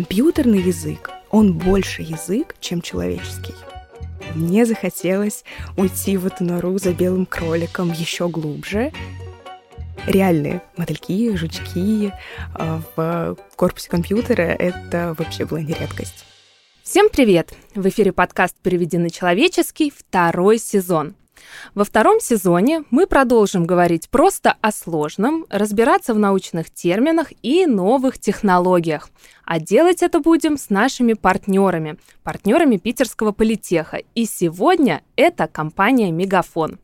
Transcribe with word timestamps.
Компьютерный 0.00 0.62
язык, 0.62 1.10
он 1.28 1.52
больше 1.52 2.00
язык, 2.00 2.56
чем 2.58 2.80
человеческий. 2.80 3.52
Мне 4.34 4.64
захотелось 4.64 5.44
уйти 5.76 6.16
в 6.16 6.24
эту 6.24 6.42
нору 6.42 6.78
за 6.78 6.94
белым 6.94 7.26
кроликом 7.26 7.92
еще 7.92 8.30
глубже. 8.30 8.94
Реальные 10.06 10.62
мотыльки, 10.78 11.36
жучки 11.36 12.14
а, 12.54 12.80
в 12.96 13.36
корпусе 13.56 13.90
компьютера— 13.90 14.40
это 14.58 15.14
вообще 15.18 15.44
была 15.44 15.60
не 15.60 15.74
редкость. 15.74 16.24
Всем 16.82 17.10
привет! 17.10 17.52
В 17.74 17.86
эфире 17.86 18.12
подкаст 18.12 18.56
«Переведи 18.62 18.96
на 18.96 19.10
человеческий» 19.10 19.92
второй 19.94 20.56
сезон. 20.56 21.14
Во 21.74 21.84
втором 21.84 22.20
сезоне 22.20 22.84
мы 22.90 23.06
продолжим 23.06 23.66
говорить 23.66 24.08
просто 24.08 24.54
о 24.60 24.72
сложном, 24.72 25.46
разбираться 25.50 26.14
в 26.14 26.18
научных 26.18 26.70
терминах 26.70 27.32
и 27.42 27.66
новых 27.66 28.18
технологиях. 28.18 29.10
А 29.44 29.58
делать 29.58 30.02
это 30.02 30.20
будем 30.20 30.56
с 30.56 30.70
нашими 30.70 31.12
партнерами, 31.12 31.98
партнерами 32.22 32.76
Питерского 32.76 33.32
политеха. 33.32 34.00
И 34.14 34.24
сегодня 34.24 35.02
это 35.16 35.46
компания 35.46 36.10
«Мегафон». 36.10 36.78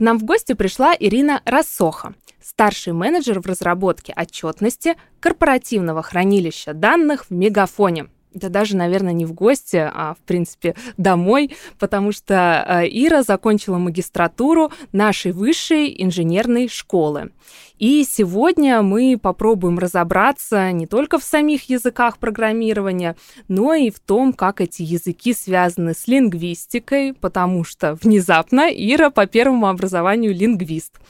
Нам 0.00 0.18
в 0.18 0.24
гости 0.24 0.54
пришла 0.54 0.96
Ирина 0.98 1.42
Рассоха, 1.44 2.14
старший 2.42 2.94
менеджер 2.94 3.40
в 3.40 3.46
разработке 3.46 4.14
отчетности 4.16 4.96
корпоративного 5.20 6.02
хранилища 6.02 6.72
данных 6.72 7.26
в 7.28 7.34
Мегафоне 7.34 8.06
да 8.32 8.48
даже, 8.48 8.76
наверное, 8.76 9.12
не 9.12 9.24
в 9.24 9.32
гости, 9.32 9.76
а, 9.76 10.14
в 10.14 10.24
принципе, 10.26 10.74
домой, 10.96 11.56
потому 11.78 12.12
что 12.12 12.64
э, 12.66 12.86
Ира 12.88 13.22
закончила 13.22 13.78
магистратуру 13.78 14.72
нашей 14.92 15.32
высшей 15.32 15.94
инженерной 16.02 16.68
школы. 16.68 17.30
И 17.78 18.04
сегодня 18.04 18.82
мы 18.82 19.18
попробуем 19.20 19.78
разобраться 19.78 20.70
не 20.70 20.86
только 20.86 21.18
в 21.18 21.24
самих 21.24 21.70
языках 21.70 22.18
программирования, 22.18 23.16
но 23.48 23.72
и 23.72 23.90
в 23.90 23.98
том, 23.98 24.34
как 24.34 24.60
эти 24.60 24.82
языки 24.82 25.32
связаны 25.32 25.94
с 25.94 26.06
лингвистикой, 26.06 27.14
потому 27.14 27.64
что 27.64 27.94
внезапно 27.94 28.68
Ира 28.70 29.08
по 29.08 29.26
первому 29.26 29.66
образованию 29.68 30.34
лингвист. 30.34 31.00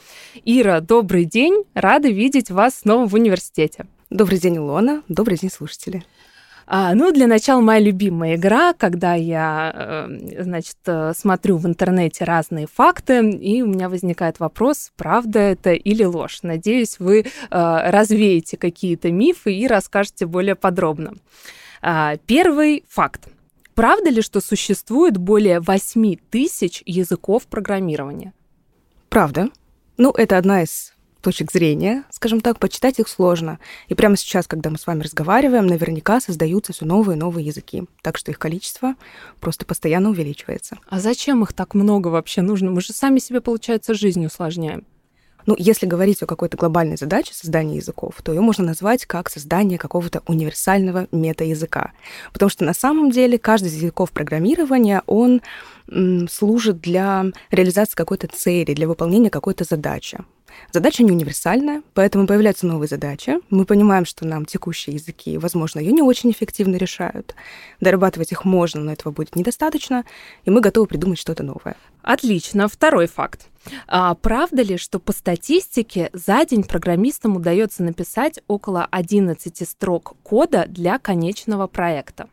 Ира, 0.45 0.79
добрый 0.79 1.25
день, 1.25 1.65
рада 1.73 2.07
видеть 2.07 2.49
вас 2.49 2.75
снова 2.75 3.05
в 3.05 3.13
университете. 3.15 3.85
Добрый 4.09 4.39
день, 4.39 4.57
Илона. 4.57 5.03
Добрый 5.09 5.37
день, 5.37 5.51
слушатели. 5.51 6.03
А, 6.67 6.93
ну, 6.95 7.11
для 7.11 7.27
начала 7.27 7.61
моя 7.61 7.79
любимая 7.79 8.35
игра, 8.35 8.73
когда 8.73 9.13
я, 9.13 9.71
э, 9.73 10.43
значит, 10.43 10.77
э, 10.85 11.13
смотрю 11.15 11.57
в 11.57 11.65
интернете 11.65 12.23
разные 12.23 12.67
факты, 12.67 13.29
и 13.29 13.61
у 13.61 13.67
меня 13.67 13.89
возникает 13.89 14.39
вопрос, 14.39 14.91
правда 14.95 15.39
это 15.39 15.73
или 15.73 16.03
ложь. 16.03 16.39
Надеюсь, 16.43 16.99
вы 16.99 17.21
э, 17.21 17.25
развеете 17.49 18.57
какие-то 18.57 19.11
мифы 19.11 19.53
и 19.53 19.67
расскажете 19.67 20.25
более 20.25 20.55
подробно. 20.55 21.13
А, 21.81 22.17
первый 22.25 22.85
факт. 22.87 23.27
Правда 23.73 24.09
ли, 24.09 24.21
что 24.21 24.41
существует 24.41 25.17
более 25.17 25.59
8 25.59 26.15
тысяч 26.29 26.83
языков 26.85 27.47
программирования? 27.47 28.33
Правда. 29.09 29.49
Ну, 29.97 30.11
это 30.11 30.37
одна 30.37 30.63
из 30.63 30.93
точек 31.21 31.51
зрения, 31.51 32.03
скажем 32.09 32.41
так, 32.41 32.59
почитать 32.59 32.99
их 32.99 33.07
сложно. 33.07 33.59
И 33.87 33.93
прямо 33.93 34.17
сейчас, 34.17 34.47
когда 34.47 34.69
мы 34.69 34.77
с 34.77 34.87
вами 34.87 35.03
разговариваем, 35.03 35.67
наверняка 35.67 36.19
создаются 36.19 36.73
все 36.73 36.85
новые 36.85 37.15
и 37.15 37.19
новые 37.19 37.45
языки. 37.45 37.83
Так 38.01 38.17
что 38.17 38.31
их 38.31 38.39
количество 38.39 38.95
просто 39.39 39.65
постоянно 39.65 40.09
увеличивается. 40.09 40.77
А 40.87 40.99
зачем 40.99 41.43
их 41.43 41.53
так 41.53 41.73
много 41.73 42.09
вообще 42.09 42.41
нужно? 42.41 42.71
Мы 42.71 42.81
же 42.81 42.93
сами 42.93 43.19
себе, 43.19 43.41
получается, 43.41 43.93
жизнь 43.93 44.25
усложняем. 44.25 44.85
Ну, 45.47 45.55
если 45.57 45.87
говорить 45.87 46.21
о 46.21 46.27
какой-то 46.27 46.55
глобальной 46.55 46.97
задаче 46.97 47.33
создания 47.33 47.77
языков, 47.77 48.13
то 48.23 48.31
ее 48.31 48.41
можно 48.41 48.63
назвать 48.63 49.07
как 49.07 49.27
создание 49.27 49.79
какого-то 49.79 50.21
универсального 50.27 51.07
мета-языка. 51.11 51.93
Потому 52.31 52.51
что 52.51 52.63
на 52.63 52.75
самом 52.75 53.09
деле 53.09 53.39
каждый 53.39 53.69
из 53.69 53.81
языков 53.81 54.11
программирования, 54.11 55.01
он 55.07 55.41
служит 56.29 56.79
для 56.81 57.25
реализации 57.49 57.95
какой-то 57.95 58.27
цели, 58.27 58.75
для 58.75 58.87
выполнения 58.87 59.31
какой-то 59.31 59.63
задачи. 59.63 60.19
Задача 60.71 61.03
не 61.03 61.11
универсальная, 61.11 61.81
поэтому 61.93 62.27
появляются 62.27 62.65
новые 62.65 62.87
задачи. 62.87 63.39
Мы 63.49 63.65
понимаем, 63.65 64.05
что 64.05 64.25
нам 64.25 64.45
текущие 64.45 64.95
языки, 64.95 65.37
возможно, 65.37 65.79
ее 65.79 65.91
не 65.91 66.01
очень 66.01 66.31
эффективно 66.31 66.75
решают. 66.75 67.35
Дорабатывать 67.79 68.31
их 68.31 68.45
можно, 68.45 68.81
но 68.81 68.91
этого 68.91 69.11
будет 69.11 69.35
недостаточно, 69.35 70.05
и 70.45 70.49
мы 70.49 70.61
готовы 70.61 70.87
придумать 70.87 71.19
что-то 71.19 71.43
новое. 71.43 71.75
Отлично. 72.01 72.67
Второй 72.67 73.07
факт. 73.07 73.47
А 73.87 74.15
правда 74.15 74.63
ли, 74.63 74.77
что 74.77 74.99
по 74.99 75.11
статистике 75.11 76.09
за 76.13 76.43
день 76.45 76.63
программистам 76.63 77.35
удается 77.35 77.83
написать 77.83 78.39
около 78.47 78.87
11 78.89 79.69
строк 79.69 80.15
кода 80.23 80.65
для 80.67 80.97
конечного 80.97 81.67
проекта? 81.67 82.27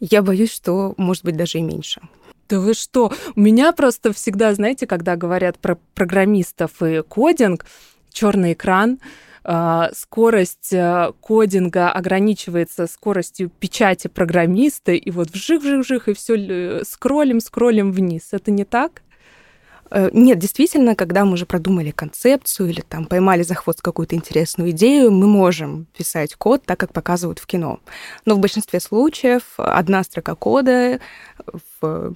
Я 0.00 0.22
боюсь, 0.22 0.52
что 0.52 0.94
может 0.96 1.24
быть 1.24 1.36
даже 1.36 1.58
и 1.58 1.62
меньше. 1.62 2.00
Да 2.48 2.60
вы 2.60 2.74
что? 2.74 3.12
У 3.34 3.40
меня 3.40 3.72
просто 3.72 4.12
всегда, 4.12 4.54
знаете, 4.54 4.86
когда 4.86 5.16
говорят 5.16 5.58
про 5.58 5.76
программистов 5.94 6.82
и 6.82 7.02
кодинг, 7.02 7.66
черный 8.12 8.52
экран, 8.52 8.98
а, 9.42 9.90
скорость 9.94 10.72
а, 10.72 11.12
кодинга 11.20 11.90
ограничивается 11.90 12.86
скоростью 12.86 13.50
печати 13.50 14.08
программиста, 14.08 14.92
и 14.92 15.10
вот 15.10 15.30
вжих-вжих-вжих, 15.30 16.08
и 16.08 16.14
все 16.14 16.84
скроллим, 16.84 17.40
скроллим 17.40 17.92
вниз. 17.92 18.28
Это 18.32 18.50
не 18.50 18.64
так? 18.64 19.02
Э, 19.90 20.10
нет, 20.12 20.38
действительно, 20.38 20.94
когда 20.94 21.24
мы 21.24 21.34
уже 21.34 21.46
продумали 21.46 21.90
концепцию 21.90 22.70
или 22.70 22.80
там 22.80 23.06
поймали 23.06 23.42
за 23.42 23.54
хвост 23.54 23.80
какую-то 23.82 24.16
интересную 24.16 24.70
идею, 24.70 25.10
мы 25.10 25.26
можем 25.26 25.86
писать 25.96 26.34
код 26.34 26.64
так, 26.64 26.78
как 26.80 26.92
показывают 26.92 27.38
в 27.38 27.46
кино. 27.46 27.80
Но 28.24 28.34
в 28.34 28.40
большинстве 28.40 28.80
случаев 28.80 29.42
одна 29.56 30.02
строка 30.02 30.34
кода 30.34 31.00
в 31.80 32.14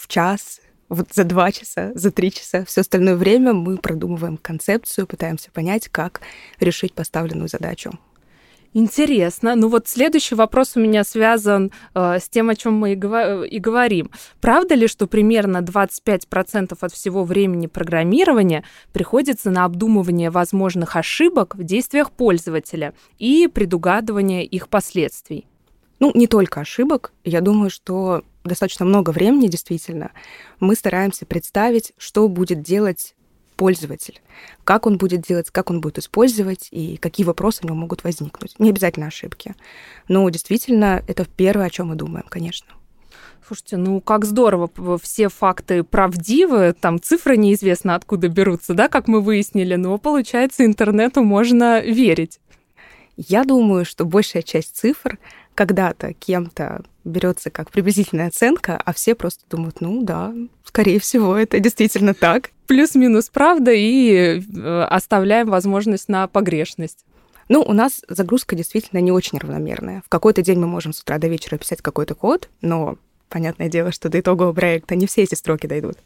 в 0.00 0.08
час, 0.08 0.60
вот 0.88 1.08
за 1.12 1.24
два 1.24 1.52
часа, 1.52 1.92
за 1.94 2.10
три 2.10 2.32
часа. 2.32 2.64
Все 2.64 2.80
остальное 2.80 3.16
время 3.16 3.52
мы 3.52 3.78
продумываем 3.78 4.36
концепцию, 4.36 5.06
пытаемся 5.06 5.50
понять, 5.52 5.88
как 5.88 6.20
решить 6.58 6.94
поставленную 6.94 7.48
задачу. 7.48 7.92
Интересно. 8.72 9.56
Ну 9.56 9.68
вот 9.68 9.88
следующий 9.88 10.36
вопрос 10.36 10.76
у 10.76 10.80
меня 10.80 11.02
связан 11.02 11.72
э, 11.94 12.18
с 12.20 12.28
тем, 12.28 12.50
о 12.50 12.54
чем 12.54 12.74
мы 12.74 12.92
и, 12.92 12.96
гова- 12.96 13.44
и 13.44 13.58
говорим. 13.58 14.12
Правда 14.40 14.76
ли, 14.76 14.86
что 14.86 15.08
примерно 15.08 15.58
25% 15.58 16.76
от 16.80 16.92
всего 16.92 17.24
времени 17.24 17.66
программирования 17.66 18.62
приходится 18.92 19.50
на 19.50 19.64
обдумывание 19.64 20.30
возможных 20.30 20.94
ошибок 20.94 21.56
в 21.56 21.64
действиях 21.64 22.12
пользователя 22.12 22.94
и 23.18 23.48
предугадывание 23.52 24.44
их 24.44 24.68
последствий? 24.68 25.46
Ну, 25.98 26.12
не 26.14 26.28
только 26.28 26.60
ошибок. 26.60 27.12
Я 27.24 27.40
думаю, 27.40 27.70
что 27.70 28.22
достаточно 28.44 28.84
много 28.84 29.10
времени, 29.10 29.48
действительно, 29.48 30.12
мы 30.58 30.74
стараемся 30.74 31.26
представить, 31.26 31.92
что 31.98 32.28
будет 32.28 32.62
делать 32.62 33.14
пользователь, 33.56 34.22
как 34.64 34.86
он 34.86 34.96
будет 34.96 35.20
делать, 35.20 35.50
как 35.50 35.70
он 35.70 35.82
будет 35.82 35.98
использовать 35.98 36.68
и 36.70 36.96
какие 36.96 37.26
вопросы 37.26 37.60
у 37.62 37.66
него 37.66 37.76
могут 37.76 38.04
возникнуть. 38.04 38.58
Не 38.58 38.70
обязательно 38.70 39.08
ошибки. 39.08 39.54
Но 40.08 40.28
действительно, 40.30 41.04
это 41.06 41.26
первое, 41.26 41.66
о 41.66 41.70
чем 41.70 41.88
мы 41.88 41.94
думаем, 41.94 42.24
конечно. 42.28 42.68
Слушайте, 43.46 43.76
ну 43.76 44.00
как 44.00 44.24
здорово, 44.24 44.70
все 45.02 45.28
факты 45.28 45.82
правдивы, 45.82 46.72
там 46.72 47.02
цифры 47.02 47.36
неизвестно 47.36 47.96
откуда 47.96 48.28
берутся, 48.28 48.74
да, 48.74 48.88
как 48.88 49.08
мы 49.08 49.20
выяснили, 49.20 49.74
но 49.74 49.98
получается 49.98 50.64
интернету 50.64 51.22
можно 51.22 51.80
верить. 51.80 52.40
Я 53.16 53.44
думаю, 53.44 53.84
что 53.84 54.04
большая 54.06 54.42
часть 54.42 54.76
цифр 54.76 55.18
когда-то 55.54 56.14
кем-то 56.14 56.82
берется 57.04 57.50
как 57.50 57.70
приблизительная 57.70 58.28
оценка, 58.28 58.80
а 58.84 58.92
все 58.92 59.14
просто 59.14 59.44
думают, 59.50 59.80
ну 59.80 60.02
да, 60.02 60.34
скорее 60.64 61.00
всего, 61.00 61.36
это 61.36 61.58
действительно 61.60 62.14
так. 62.14 62.50
Плюс-минус 62.66 63.30
правда, 63.30 63.72
и 63.72 64.40
э, 64.40 64.82
оставляем 64.82 65.48
возможность 65.48 66.08
на 66.08 66.28
погрешность. 66.28 67.04
Ну, 67.48 67.62
у 67.62 67.72
нас 67.72 68.02
загрузка 68.08 68.54
действительно 68.54 69.00
не 69.00 69.10
очень 69.10 69.38
равномерная. 69.38 70.02
В 70.06 70.08
какой-то 70.08 70.40
день 70.40 70.60
мы 70.60 70.68
можем 70.68 70.92
с 70.92 71.00
утра 71.00 71.18
до 71.18 71.26
вечера 71.26 71.58
писать 71.58 71.82
какой-то 71.82 72.14
код, 72.14 72.48
но 72.60 72.96
понятное 73.28 73.68
дело, 73.68 73.90
что 73.90 74.08
до 74.08 74.20
итогового 74.20 74.52
проекта 74.52 74.94
не 74.94 75.06
все 75.06 75.22
эти 75.22 75.34
строки 75.34 75.66
дойдут. 75.66 75.98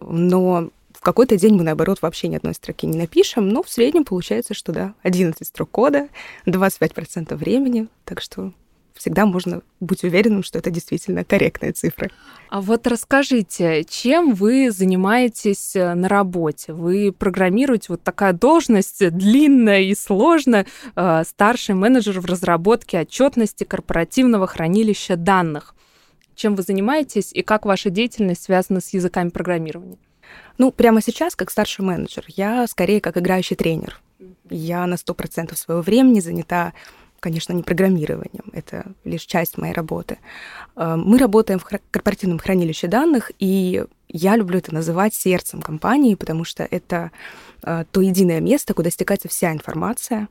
Но 0.00 0.70
в 0.92 1.00
какой-то 1.00 1.36
день 1.36 1.54
мы, 1.54 1.64
наоборот, 1.64 2.02
вообще 2.02 2.28
ни 2.28 2.36
одной 2.36 2.54
строки 2.54 2.86
не 2.86 2.96
напишем, 2.96 3.48
но 3.48 3.62
в 3.62 3.68
среднем 3.68 4.04
получается, 4.04 4.54
что 4.54 4.72
да, 4.72 4.94
11 5.02 5.46
строк 5.46 5.70
кода, 5.70 6.08
25% 6.46 7.34
времени, 7.36 7.88
так 8.04 8.20
что 8.20 8.52
всегда 8.98 9.24
можно 9.26 9.62
быть 9.80 10.04
уверенным, 10.04 10.42
что 10.42 10.58
это 10.58 10.70
действительно 10.70 11.24
корректные 11.24 11.72
цифры. 11.72 12.10
А 12.50 12.60
вот 12.60 12.86
расскажите, 12.86 13.84
чем 13.84 14.34
вы 14.34 14.70
занимаетесь 14.70 15.76
э, 15.76 15.94
на 15.94 16.08
работе? 16.08 16.72
Вы 16.72 17.12
программируете 17.12 17.86
вот 17.90 18.02
такая 18.02 18.32
должность 18.32 19.08
длинная 19.10 19.82
и 19.82 19.94
сложная, 19.94 20.66
э, 20.96 21.22
старший 21.26 21.74
менеджер 21.74 22.20
в 22.20 22.26
разработке 22.26 23.00
отчетности 23.00 23.64
корпоративного 23.64 24.46
хранилища 24.46 25.16
данных. 25.16 25.74
Чем 26.34 26.54
вы 26.54 26.62
занимаетесь 26.62 27.32
и 27.32 27.42
как 27.42 27.66
ваша 27.66 27.90
деятельность 27.90 28.44
связана 28.44 28.80
с 28.80 28.92
языками 28.92 29.28
программирования? 29.28 29.98
Ну, 30.56 30.72
прямо 30.72 31.00
сейчас, 31.00 31.36
как 31.36 31.50
старший 31.50 31.84
менеджер, 31.84 32.24
я 32.28 32.66
скорее 32.66 33.00
как 33.00 33.16
играющий 33.16 33.56
тренер. 33.56 34.00
Я 34.50 34.86
на 34.86 34.94
100% 34.94 35.54
своего 35.56 35.82
времени 35.82 36.20
занята 36.20 36.72
конечно, 37.20 37.52
не 37.52 37.62
программированием, 37.62 38.44
это 38.52 38.86
лишь 39.04 39.22
часть 39.22 39.58
моей 39.58 39.74
работы. 39.74 40.18
Э, 40.76 40.96
мы 40.96 41.18
работаем 41.18 41.58
в 41.58 41.64
корпоративном 41.90 42.38
хранилище 42.38 42.86
данных, 42.86 43.32
и 43.38 43.84
я 44.08 44.36
люблю 44.36 44.58
это 44.58 44.74
называть 44.74 45.14
сердцем 45.14 45.60
компании, 45.60 46.14
потому 46.14 46.44
что 46.44 46.64
это 46.64 47.10
э, 47.62 47.84
то 47.90 48.00
единое 48.00 48.40
место, 48.40 48.74
куда 48.74 48.90
стекается 48.90 49.28
вся 49.28 49.52
информация 49.52 50.28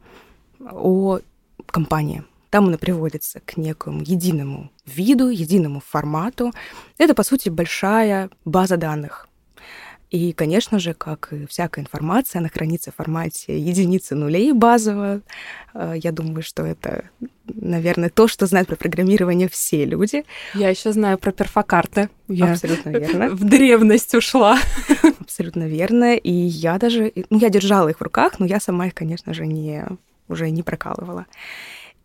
о 0.59 1.19
компании. 1.65 2.23
Там 2.49 2.67
она 2.67 2.77
приводится 2.77 3.41
к 3.41 3.57
некому 3.57 4.01
единому 4.01 4.71
виду, 4.85 5.29
единому 5.29 5.81
формату. 5.85 6.53
Это, 6.97 7.13
по 7.13 7.23
сути, 7.23 7.49
большая 7.49 8.29
база 8.45 8.77
данных. 8.77 9.26
И, 10.09 10.31
конечно 10.31 10.79
же, 10.79 10.93
как 10.93 11.33
и 11.33 11.45
всякая 11.47 11.81
информация, 11.81 12.39
она 12.39 12.47
хранится 12.47 12.91
в 12.91 12.95
формате 12.95 13.59
единицы 13.59 14.15
нулей 14.15 14.53
базово. 14.53 15.21
Э, 15.73 15.95
я 15.97 16.13
думаю, 16.13 16.43
что 16.43 16.65
это, 16.65 17.09
наверное, 17.45 18.09
то, 18.09 18.29
что 18.29 18.45
знают 18.45 18.69
про 18.69 18.77
программирование 18.77 19.49
все 19.49 19.83
люди. 19.83 20.23
Я 20.53 20.69
еще 20.69 20.93
знаю 20.93 21.17
про 21.17 21.33
перфокарты. 21.33 22.09
Я 22.29 22.53
Абсолютно 22.53 22.91
верно. 22.91 23.29
В 23.31 23.43
древность 23.43 24.15
ушла. 24.15 24.57
Абсолютно 25.19 25.67
верно. 25.67 26.15
И 26.15 26.31
я 26.31 26.77
даже... 26.77 27.11
Ну, 27.29 27.37
я 27.39 27.49
держала 27.49 27.89
их 27.89 27.99
в 27.99 28.03
руках, 28.03 28.39
но 28.39 28.45
я 28.45 28.61
сама 28.61 28.87
их, 28.87 28.93
конечно 28.93 29.33
же, 29.33 29.45
не, 29.45 29.85
уже 30.29 30.49
не 30.51 30.63
прокалывала. 30.63 31.25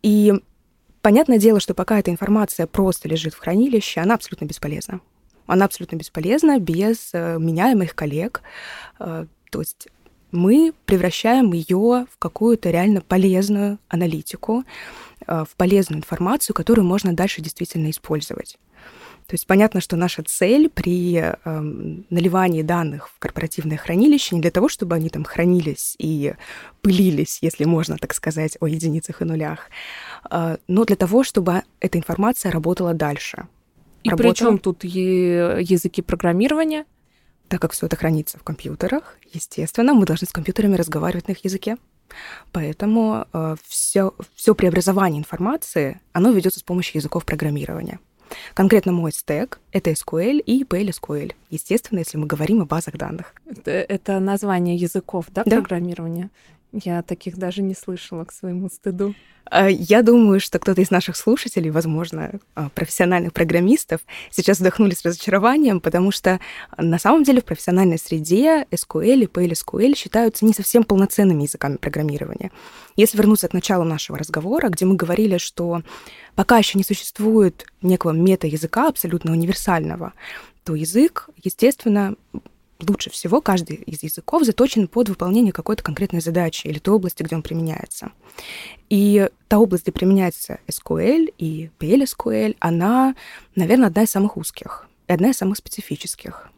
И 0.01 0.33
понятное 1.01 1.37
дело, 1.37 1.61
что 1.61 1.73
пока 1.73 1.99
эта 1.99 2.11
информация 2.11 2.67
просто 2.67 3.07
лежит 3.07 3.33
в 3.33 3.39
хранилище, 3.39 4.01
она 4.01 4.15
абсолютно 4.15 4.43
бесполезна. 4.43 4.99
Она 5.45 5.65
абсолютно 5.65 5.95
бесполезна 5.97 6.59
без 6.59 7.09
э, 7.13 7.37
меня 7.39 7.71
и 7.71 7.75
моих 7.75 7.95
коллег. 7.95 8.41
Э, 8.99 9.25
то 9.51 9.59
есть 9.59 9.87
мы 10.31 10.73
превращаем 10.85 11.53
ее 11.53 12.07
в 12.11 12.17
какую-то 12.17 12.71
реально 12.71 13.01
полезную 13.01 13.77
аналитику, 13.87 14.63
э, 15.27 15.45
в 15.49 15.55
полезную 15.55 15.99
информацию, 15.99 16.55
которую 16.55 16.85
можно 16.85 17.13
дальше 17.13 17.41
действительно 17.41 17.89
использовать. 17.89 18.57
То 19.27 19.35
есть 19.35 19.47
понятно, 19.47 19.79
что 19.79 19.95
наша 19.95 20.23
цель 20.23 20.69
при 20.69 21.17
э, 21.17 21.35
наливании 22.09 22.61
данных 22.61 23.09
в 23.09 23.19
корпоративное 23.19 23.77
хранилище 23.77 24.35
не 24.35 24.41
для 24.41 24.51
того, 24.51 24.67
чтобы 24.67 24.95
они 24.95 25.09
там 25.09 25.23
хранились 25.23 25.95
и 25.97 26.33
пылились, 26.81 27.39
если 27.41 27.65
можно 27.65 27.97
так 27.97 28.13
сказать, 28.13 28.57
о 28.59 28.67
единицах 28.67 29.21
и 29.21 29.25
нулях, 29.25 29.69
э, 30.29 30.57
но 30.67 30.83
для 30.83 30.95
того, 30.95 31.23
чтобы 31.23 31.63
эта 31.79 31.97
информация 31.97 32.51
работала 32.51 32.93
дальше. 32.93 33.47
И 34.03 34.09
работала... 34.09 34.31
при 34.31 34.37
чем 34.37 34.57
тут 34.59 34.83
языки 34.83 36.01
программирования? 36.01 36.85
Так 37.47 37.61
как 37.61 37.71
все 37.71 37.85
это 37.85 37.95
хранится 37.95 38.37
в 38.37 38.43
компьютерах, 38.43 39.17
естественно, 39.31 39.93
мы 39.93 40.05
должны 40.05 40.27
с 40.27 40.31
компьютерами 40.31 40.75
разговаривать 40.75 41.27
на 41.27 41.33
их 41.33 41.43
языке. 41.43 41.77
Поэтому 42.51 43.25
э, 43.33 43.55
все, 43.67 44.13
все 44.35 44.55
преобразование 44.55 45.19
информации, 45.19 45.99
оно 46.11 46.31
ведется 46.31 46.59
с 46.59 46.63
помощью 46.63 46.99
языков 46.99 47.25
программирования. 47.25 47.99
Конкретно 48.53 48.91
мой 48.91 49.11
стек— 49.11 49.59
это 49.71 49.91
SQL 49.91 50.39
и 50.39 50.63
PLSQL. 50.63 51.33
Естественно, 51.49 51.99
если 51.99 52.17
мы 52.17 52.25
говорим 52.25 52.61
о 52.61 52.65
базах 52.65 52.97
данных. 52.97 53.33
Это, 53.45 53.71
это 53.71 54.19
название 54.19 54.75
языков, 54.75 55.25
да, 55.29 55.43
да, 55.45 55.57
программирования? 55.57 56.29
Я 56.73 57.03
таких 57.03 57.37
даже 57.37 57.61
не 57.61 57.75
слышала 57.75 58.25
к 58.25 58.31
своему 58.31 58.67
стыду. 58.67 59.13
А, 59.45 59.69
я 59.69 60.01
думаю, 60.01 60.39
что 60.39 60.57
кто-то 60.57 60.81
из 60.81 60.89
наших 60.89 61.15
слушателей, 61.15 61.69
возможно, 61.69 62.39
а, 62.55 62.69
профессиональных 62.69 63.31
программистов, 63.33 64.01
сейчас 64.31 64.59
вдохнули 64.59 64.95
с 64.95 65.05
разочарованием, 65.05 65.79
потому 65.79 66.11
что 66.11 66.39
на 66.75 66.97
самом 66.97 67.23
деле 67.23 67.41
в 67.41 67.45
профессиональной 67.45 67.99
среде 67.99 68.65
SQL 68.71 69.23
и 69.23 69.25
PLSQL 69.25 69.95
считаются 69.95 70.45
не 70.45 70.53
совсем 70.53 70.83
полноценными 70.83 71.43
языками 71.43 71.77
программирования. 71.77 72.51
Если 72.95 73.17
вернуться 73.17 73.47
к 73.47 73.53
началу 73.53 73.83
нашего 73.83 74.17
разговора, 74.17 74.69
где 74.69 74.85
мы 74.85 74.95
говорили, 74.95 75.37
что 75.37 75.83
пока 76.33 76.57
еще 76.57 76.79
не 76.79 76.83
существует 76.83 77.67
некого 77.83 78.11
мета-языка 78.11 78.87
абсолютно 78.87 79.31
универсального, 79.31 80.13
то 80.63 80.73
язык, 80.73 81.29
естественно, 81.43 82.15
лучше 82.79 83.09
всего 83.09 83.41
каждый 83.41 83.77
из 83.77 84.03
языков 84.03 84.43
заточен 84.43 84.87
под 84.87 85.09
выполнение 85.09 85.53
какой-то 85.53 85.83
конкретной 85.83 86.21
задачи 86.21 86.67
или 86.67 86.79
той 86.79 86.95
области, 86.95 87.23
где 87.23 87.35
он 87.35 87.41
применяется. 87.41 88.11
И 88.89 89.29
та 89.47 89.59
область, 89.59 89.83
где 89.83 89.91
применяется 89.91 90.59
SQL 90.67 91.33
и 91.37 91.69
PLSQL, 91.79 92.55
она, 92.59 93.15
наверное, 93.55 93.87
одна 93.87 94.03
из 94.03 94.11
самых 94.11 94.37
узких 94.37 94.87
и 95.07 95.13
одна 95.13 95.29
из 95.29 95.37
самых 95.37 95.57
специфических. 95.57 96.49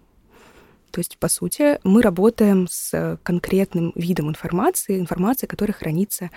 То 0.91 0.99
есть, 0.99 1.17
по 1.17 1.27
сути, 1.27 1.79
мы 1.83 2.01
работаем 2.01 2.67
с 2.69 3.19
конкретным 3.23 3.91
видом 3.95 4.29
информации, 4.29 4.99
информация, 4.99 5.47
которая 5.47 5.75
хранится, 5.75 6.31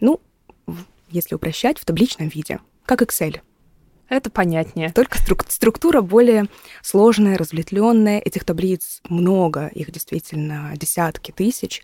ну, 0.00 0.20
если 1.10 1.34
упрощать, 1.34 1.78
в 1.78 1.84
табличном 1.84 2.28
виде, 2.28 2.60
как 2.86 3.02
Excel— 3.02 3.40
это 4.14 4.30
понятнее. 4.30 4.92
Только 4.92 5.18
струк- 5.18 5.50
структура 5.50 6.00
более 6.00 6.46
сложная, 6.82 7.38
разветвленная. 7.38 8.18
Этих 8.18 8.44
таблиц 8.44 9.00
много, 9.08 9.66
их 9.68 9.90
действительно 9.90 10.72
десятки 10.76 11.32
тысяч, 11.32 11.82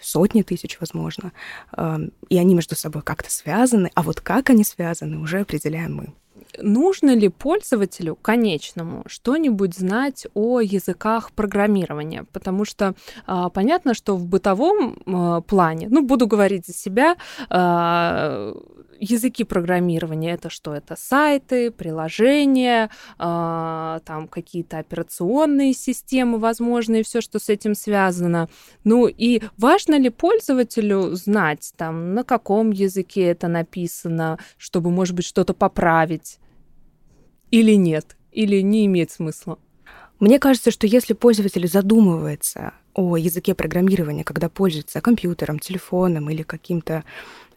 сотни 0.00 0.42
тысяч, 0.42 0.78
возможно. 0.80 1.32
И 2.28 2.38
они 2.38 2.54
между 2.54 2.74
собой 2.74 3.02
как-то 3.02 3.30
связаны, 3.30 3.90
а 3.94 4.02
вот 4.02 4.20
как 4.20 4.50
они 4.50 4.64
связаны, 4.64 5.18
уже 5.18 5.40
определяем 5.40 5.96
мы 5.96 6.12
нужно 6.58 7.14
ли 7.14 7.28
пользователю 7.28 8.16
конечному 8.16 9.04
что-нибудь 9.06 9.74
знать 9.74 10.26
о 10.34 10.60
языках 10.60 11.32
программирования? 11.32 12.24
Потому 12.32 12.64
что 12.64 12.94
а, 13.26 13.48
понятно, 13.48 13.94
что 13.94 14.16
в 14.16 14.26
бытовом 14.26 14.98
а, 15.06 15.40
плане, 15.40 15.88
ну, 15.90 16.02
буду 16.02 16.26
говорить 16.26 16.66
за 16.66 16.74
себя, 16.74 17.16
а, 17.48 18.54
языки 19.02 19.44
программирования 19.44 20.32
это 20.32 20.48
что? 20.48 20.74
Это 20.74 20.96
сайты, 20.96 21.70
приложения, 21.70 22.90
а, 23.18 24.00
там 24.04 24.28
какие-то 24.28 24.78
операционные 24.78 25.74
системы, 25.74 26.38
возможно, 26.38 26.96
и 26.96 27.02
все, 27.02 27.20
что 27.20 27.38
с 27.38 27.48
этим 27.48 27.74
связано. 27.74 28.48
Ну 28.84 29.08
и 29.08 29.42
важно 29.58 29.98
ли 29.98 30.08
пользователю 30.08 31.14
знать, 31.16 31.72
там, 31.76 32.14
на 32.14 32.22
каком 32.24 32.70
языке 32.70 33.22
это 33.22 33.48
написано, 33.48 34.38
чтобы, 34.56 34.90
может 34.90 35.16
быть, 35.16 35.26
что-то 35.26 35.52
поправить? 35.52 36.38
Или 37.50 37.72
нет? 37.72 38.16
Или 38.30 38.60
не 38.60 38.86
имеет 38.86 39.10
смысла? 39.10 39.58
Мне 40.20 40.38
кажется, 40.38 40.70
что 40.70 40.86
если 40.86 41.14
пользователь 41.14 41.66
задумывается 41.66 42.74
о 42.94 43.16
языке 43.16 43.54
программирования, 43.56 44.22
когда 44.22 44.48
пользуется 44.48 45.00
компьютером, 45.00 45.58
телефоном 45.58 46.30
или 46.30 46.42
каким-то 46.42 47.02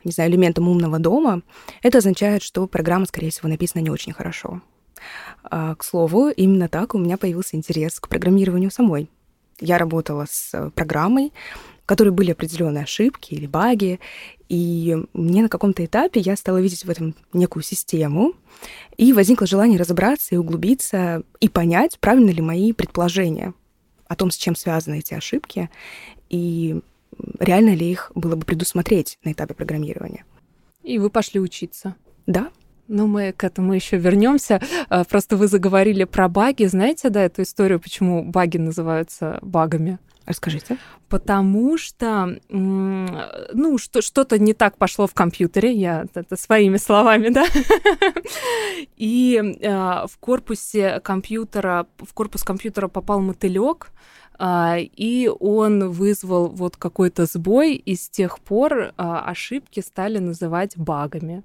не 0.05 0.11
знаю, 0.11 0.31
элементом 0.31 0.69
умного 0.69 0.99
дома, 0.99 1.41
это 1.81 1.97
означает, 1.97 2.43
что 2.43 2.67
программа, 2.67 3.05
скорее 3.05 3.31
всего, 3.31 3.49
написана 3.49 3.81
не 3.81 3.89
очень 3.89 4.13
хорошо. 4.13 4.61
А, 5.43 5.75
к 5.75 5.83
слову, 5.83 6.29
именно 6.29 6.69
так 6.69 6.95
у 6.95 6.97
меня 6.97 7.17
появился 7.17 7.57
интерес 7.57 7.99
к 7.99 8.07
программированию 8.07 8.71
самой. 8.71 9.09
Я 9.59 9.77
работала 9.77 10.25
с 10.29 10.71
программой, 10.75 11.31
в 11.83 11.87
которой 11.87 12.09
были 12.09 12.31
определенные 12.31 12.83
ошибки 12.83 13.33
или 13.33 13.47
баги, 13.47 13.99
и 14.49 14.97
мне 15.13 15.43
на 15.43 15.49
каком-то 15.49 15.85
этапе 15.85 16.19
я 16.19 16.35
стала 16.35 16.59
видеть 16.59 16.83
в 16.83 16.89
этом 16.89 17.15
некую 17.33 17.63
систему, 17.63 18.33
и 18.97 19.13
возникло 19.13 19.47
желание 19.47 19.79
разобраться 19.79 20.35
и 20.35 20.37
углубиться, 20.37 21.23
и 21.39 21.49
понять, 21.49 21.99
правильно 21.99 22.31
ли 22.31 22.41
мои 22.41 22.73
предположения 22.73 23.53
о 24.07 24.15
том, 24.15 24.29
с 24.29 24.35
чем 24.35 24.55
связаны 24.55 24.99
эти 24.99 25.13
ошибки, 25.13 25.69
и 26.29 26.81
реально 27.39 27.75
ли 27.75 27.91
их 27.91 28.11
было 28.15 28.35
бы 28.35 28.45
предусмотреть 28.45 29.17
на 29.23 29.31
этапе 29.31 29.53
программирования. 29.53 30.25
И 30.83 30.99
вы 30.99 31.09
пошли 31.09 31.39
учиться? 31.39 31.95
Да. 32.27 32.49
Ну, 32.87 33.07
мы 33.07 33.31
к 33.31 33.43
этому 33.43 33.73
еще 33.73 33.97
вернемся. 33.97 34.61
А, 34.89 35.03
просто 35.03 35.37
вы 35.37 35.47
заговорили 35.47 36.03
про 36.03 36.29
баги. 36.29 36.65
Знаете, 36.65 37.09
да, 37.09 37.23
эту 37.23 37.41
историю, 37.41 37.79
почему 37.79 38.23
баги 38.23 38.57
называются 38.57 39.39
багами? 39.41 39.97
Расскажите. 40.25 40.77
Потому 41.07 41.77
что, 41.77 42.39
ну, 42.49 43.77
что, 43.77 44.01
что-то 44.01 44.39
не 44.39 44.53
так 44.53 44.77
пошло 44.77 45.05
в 45.05 45.13
компьютере, 45.13 45.71
я 45.71 46.05
это 46.15 46.35
своими 46.35 46.77
словами, 46.77 47.29
да, 47.29 47.45
и 48.95 49.39
э, 49.39 50.07
в 50.07 50.17
корпусе 50.19 50.99
компьютера, 51.01 51.85
в 51.99 52.13
корпус 52.13 52.43
компьютера 52.43 52.87
попал 52.87 53.21
мотылек, 53.21 53.91
а, 54.37 54.77
и 54.79 55.29
он 55.39 55.89
вызвал 55.89 56.47
вот 56.49 56.75
какой-то 56.75 57.25
сбой, 57.25 57.75
и 57.75 57.95
с 57.95 58.09
тех 58.09 58.39
пор 58.39 58.93
а, 58.97 59.21
ошибки 59.29 59.79
стали 59.79 60.17
называть 60.17 60.75
багами. 60.75 61.43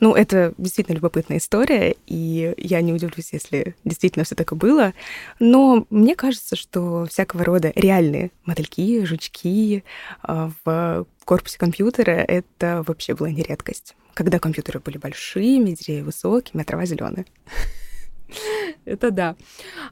Ну, 0.00 0.14
это 0.14 0.54
действительно 0.58 0.96
любопытная 0.96 1.38
история, 1.38 1.94
и 2.06 2.54
я 2.56 2.80
не 2.80 2.92
удивлюсь, 2.92 3.32
если 3.32 3.74
действительно 3.84 4.24
все 4.24 4.34
так 4.34 4.52
и 4.52 4.54
было. 4.54 4.92
Но 5.38 5.86
мне 5.90 6.14
кажется, 6.14 6.56
что 6.56 7.06
всякого 7.06 7.44
рода 7.44 7.72
реальные 7.74 8.30
мотыльки, 8.44 9.04
жучки 9.04 9.84
а, 10.22 10.50
в 10.64 11.06
корпусе 11.24 11.58
компьютера— 11.58 12.10
это 12.28 12.84
вообще 12.86 13.14
была 13.14 13.30
не 13.30 13.42
редкость. 13.42 13.94
Когда 14.14 14.38
компьютеры 14.38 14.80
были 14.80 14.98
большими, 14.98 15.70
деревья 15.70 16.04
высокими, 16.04 16.62
а 16.62 16.64
трава 16.64 16.86
зеленая. 16.86 17.24
Это 18.84 19.10
да. 19.10 19.36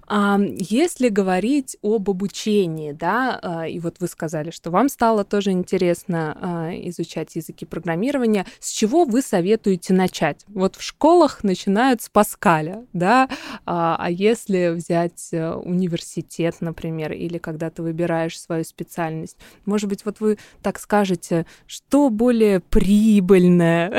А 0.06 0.38
если 0.40 1.08
говорить 1.08 1.76
об 1.82 2.10
обучении, 2.10 2.92
да, 2.92 3.38
а, 3.42 3.66
и 3.66 3.78
вот 3.78 3.96
вы 4.00 4.06
сказали, 4.06 4.50
что 4.50 4.70
вам 4.70 4.88
стало 4.88 5.24
тоже 5.24 5.50
интересно 5.50 6.36
а, 6.40 6.70
изучать 6.88 7.34
языки 7.36 7.64
программирования, 7.64 8.46
с 8.60 8.70
чего 8.70 9.04
вы 9.04 9.22
советуете 9.22 9.94
начать? 9.94 10.44
Вот 10.48 10.76
в 10.76 10.82
школах 10.82 11.44
начинают 11.44 12.02
с 12.02 12.08
Паскаля, 12.08 12.84
да, 12.92 13.28
а, 13.64 13.96
а 13.98 14.10
если 14.10 14.70
взять 14.70 15.28
э, 15.32 15.52
университет, 15.54 16.56
например, 16.60 17.12
или 17.12 17.38
когда 17.38 17.70
ты 17.70 17.82
выбираешь 17.82 18.38
свою 18.38 18.64
специальность, 18.64 19.36
может 19.64 19.88
быть, 19.88 20.04
вот 20.04 20.20
вы 20.20 20.38
так 20.62 20.78
скажете, 20.78 21.46
что 21.66 22.10
более 22.10 22.60
прибыльное, 22.60 23.92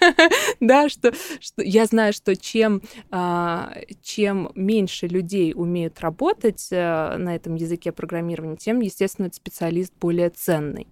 да, 0.60 0.88
что, 0.88 1.12
что 1.40 1.62
я 1.62 1.86
знаю, 1.86 2.12
что 2.12 2.36
чем 2.36 2.82
чем 4.02 4.50
меньше 4.54 5.06
людей 5.06 5.52
умеют 5.54 6.00
работать 6.00 6.68
э, 6.70 7.16
на 7.16 7.34
этом 7.34 7.54
языке 7.54 7.92
программирования, 7.92 8.56
тем, 8.56 8.80
естественно, 8.80 9.26
этот 9.26 9.36
специалист 9.36 9.92
более 10.00 10.30
ценный. 10.30 10.86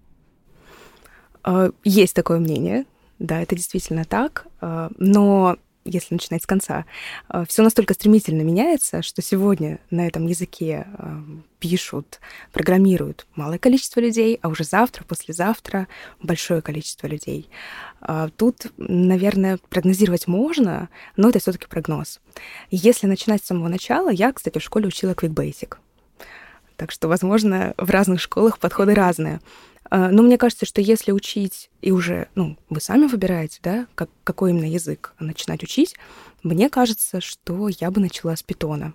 А, 1.43 1.71
есть 1.83 2.15
такое 2.15 2.39
мнение, 2.39 2.85
да, 3.17 3.41
это 3.41 3.55
действительно 3.55 4.05
так, 4.05 4.47
а, 4.61 4.89
но 4.97 5.57
если 5.85 6.13
начинать 6.13 6.43
с 6.43 6.45
конца, 6.45 6.85
а, 7.27 7.45
все 7.45 7.63
настолько 7.63 7.93
стремительно 7.93 8.41
меняется, 8.41 9.01
что 9.01 9.21
сегодня 9.21 9.79
на 9.89 10.07
этом 10.07 10.27
языке 10.27 10.87
пишут, 11.59 12.19
программируют 12.51 13.27
малое 13.35 13.57
количество 13.57 13.99
людей, 13.99 14.39
а 14.41 14.47
уже 14.47 14.63
завтра, 14.63 15.03
послезавтра 15.03 15.87
большое 16.21 16.61
количество 16.61 17.07
людей. 17.07 17.49
Тут, 18.37 18.67
наверное, 18.77 19.59
прогнозировать 19.69 20.27
можно, 20.27 20.89
но 21.17 21.29
это 21.29 21.39
все-таки 21.39 21.67
прогноз. 21.67 22.21
Если 22.71 23.07
начинать 23.07 23.43
с 23.43 23.47
самого 23.47 23.67
начала, 23.67 24.09
я, 24.09 24.31
кстати, 24.31 24.57
в 24.57 24.63
школе 24.63 24.87
учила 24.87 25.11
Quick 25.11 25.33
Basic. 25.33 25.75
Так 26.77 26.91
что, 26.91 27.09
возможно, 27.09 27.73
в 27.77 27.89
разных 27.89 28.21
школах 28.21 28.57
подходы 28.57 28.93
разные. 28.95 29.41
А, 29.89 30.09
но 30.09 30.23
мне 30.23 30.37
кажется, 30.37 30.65
что 30.65 30.81
если 30.81 31.11
учить, 31.11 31.69
и 31.81 31.91
уже, 31.91 32.27
ну, 32.35 32.57
вы 32.69 32.81
сами 32.81 33.05
выбираете, 33.05 33.59
да, 33.63 33.87
как, 33.95 34.09
какой 34.23 34.51
именно 34.51 34.65
язык 34.65 35.13
начинать 35.19 35.63
учить, 35.63 35.95
мне 36.43 36.69
кажется, 36.69 37.21
что 37.21 37.67
я 37.67 37.91
бы 37.91 38.01
начала 38.01 38.35
с 38.35 38.43
питона. 38.43 38.93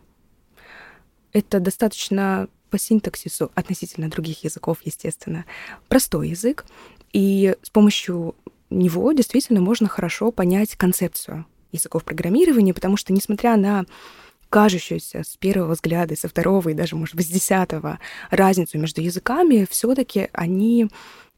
Это 1.33 1.61
достаточно 1.61 2.49
по 2.71 2.79
синтаксису 2.79 3.51
относительно 3.55 4.09
других 4.09 4.45
языков, 4.45 4.79
естественно, 4.85 5.45
простой 5.89 6.31
язык, 6.31 6.65
и 7.13 7.57
с 7.63 7.71
помощью 7.71 8.35
него 8.71 9.13
действительно 9.13 9.61
можно 9.61 9.89
хорошо 9.89 10.33
понять 10.33 10.77
концепцию 10.77 11.47
языков 11.73 12.05
программирования, 12.05 12.75
потому 12.75 12.97
что, 12.97 13.13
несмотря 13.13 13.57
на 13.57 13.85
кажущуюся 14.55 15.25
с 15.25 15.37
первого 15.37 15.73
взгляда, 15.73 16.15
со 16.15 16.29
второго 16.29 16.69
и 16.69 16.75
даже, 16.75 16.95
может 16.95 17.17
быть, 17.17 17.27
с 17.27 17.29
десятого 17.29 17.99
разницу 18.31 18.79
между 18.79 19.01
языками, 19.01 19.67
все-таки 19.69 20.29
они 20.33 20.87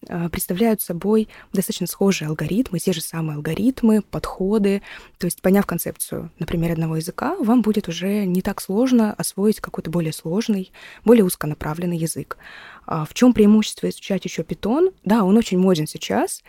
э, 0.07 0.29
представляют 0.29 0.83
собой 0.83 1.29
достаточно 1.51 1.87
схожие 1.87 2.29
алгоритмы, 2.29 2.79
те 2.79 2.93
же 2.93 3.01
самые 3.01 3.37
алгоритмы, 3.37 4.03
подходы. 4.03 4.83
То 5.17 5.29
есть, 5.29 5.41
поняв 5.41 5.65
концепцию, 5.65 6.31
например, 6.39 6.73
одного 6.73 6.97
языка, 6.97 7.37
вам 7.37 7.63
будет 7.63 7.89
уже 7.89 8.27
не 8.27 8.43
так 8.43 8.61
сложно 8.61 9.15
освоить 9.15 9.61
какой-то 9.61 9.91
более 9.91 10.13
сложный, 10.13 10.71
более 11.07 11.25
узконаправленный 11.25 11.97
язык. 11.97 12.37
А 12.85 13.07
в 13.07 13.15
чем 13.15 13.33
преимущество 13.33 13.89
изучать 13.89 14.27
еще 14.27 14.43
питон? 14.43 14.91
Да, 15.07 15.25
он 15.25 15.39
очень 15.39 15.59
моден 15.59 15.87
сейчас, 15.87 16.45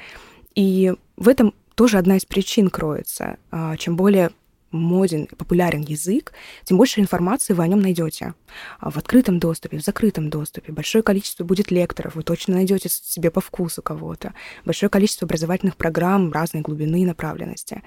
и 0.54 0.94
в 1.16 1.30
этом 1.30 1.54
тоже 1.76 1.98
одна 1.98 2.18
из 2.18 2.26
причин 2.26 2.70
кроется. 2.70 3.38
А, 3.52 3.78
чем 3.78 3.96
более 3.96 4.32
моден, 4.78 5.28
популярен 5.28 5.82
язык, 5.82 6.34
тем 6.64 6.78
больше 6.78 7.00
информации 7.00 7.54
вы 7.54 7.64
о 7.64 7.68
нем 7.68 7.80
найдете. 7.80 8.34
А 8.80 8.90
в 8.90 8.98
открытом 8.98 9.40
доступе, 9.40 9.78
в 9.78 9.84
закрытом 9.84 10.30
доступе. 10.30 10.72
Большое 10.72 11.04
количество 11.04 11.44
будет 11.44 11.72
лекторов, 11.72 12.16
вы 12.16 12.24
точно 12.24 12.56
найдете 12.56 12.90
себе 12.90 13.32
по 13.32 13.42
вкусу 13.42 13.82
кого-то. 13.82 14.34
Большое 14.66 14.90
количество 14.90 15.26
образовательных 15.26 15.76
программ 15.76 16.32
разной 16.32 16.62
глубины 16.62 17.02
и 17.02 17.06
направленности. 17.06 17.84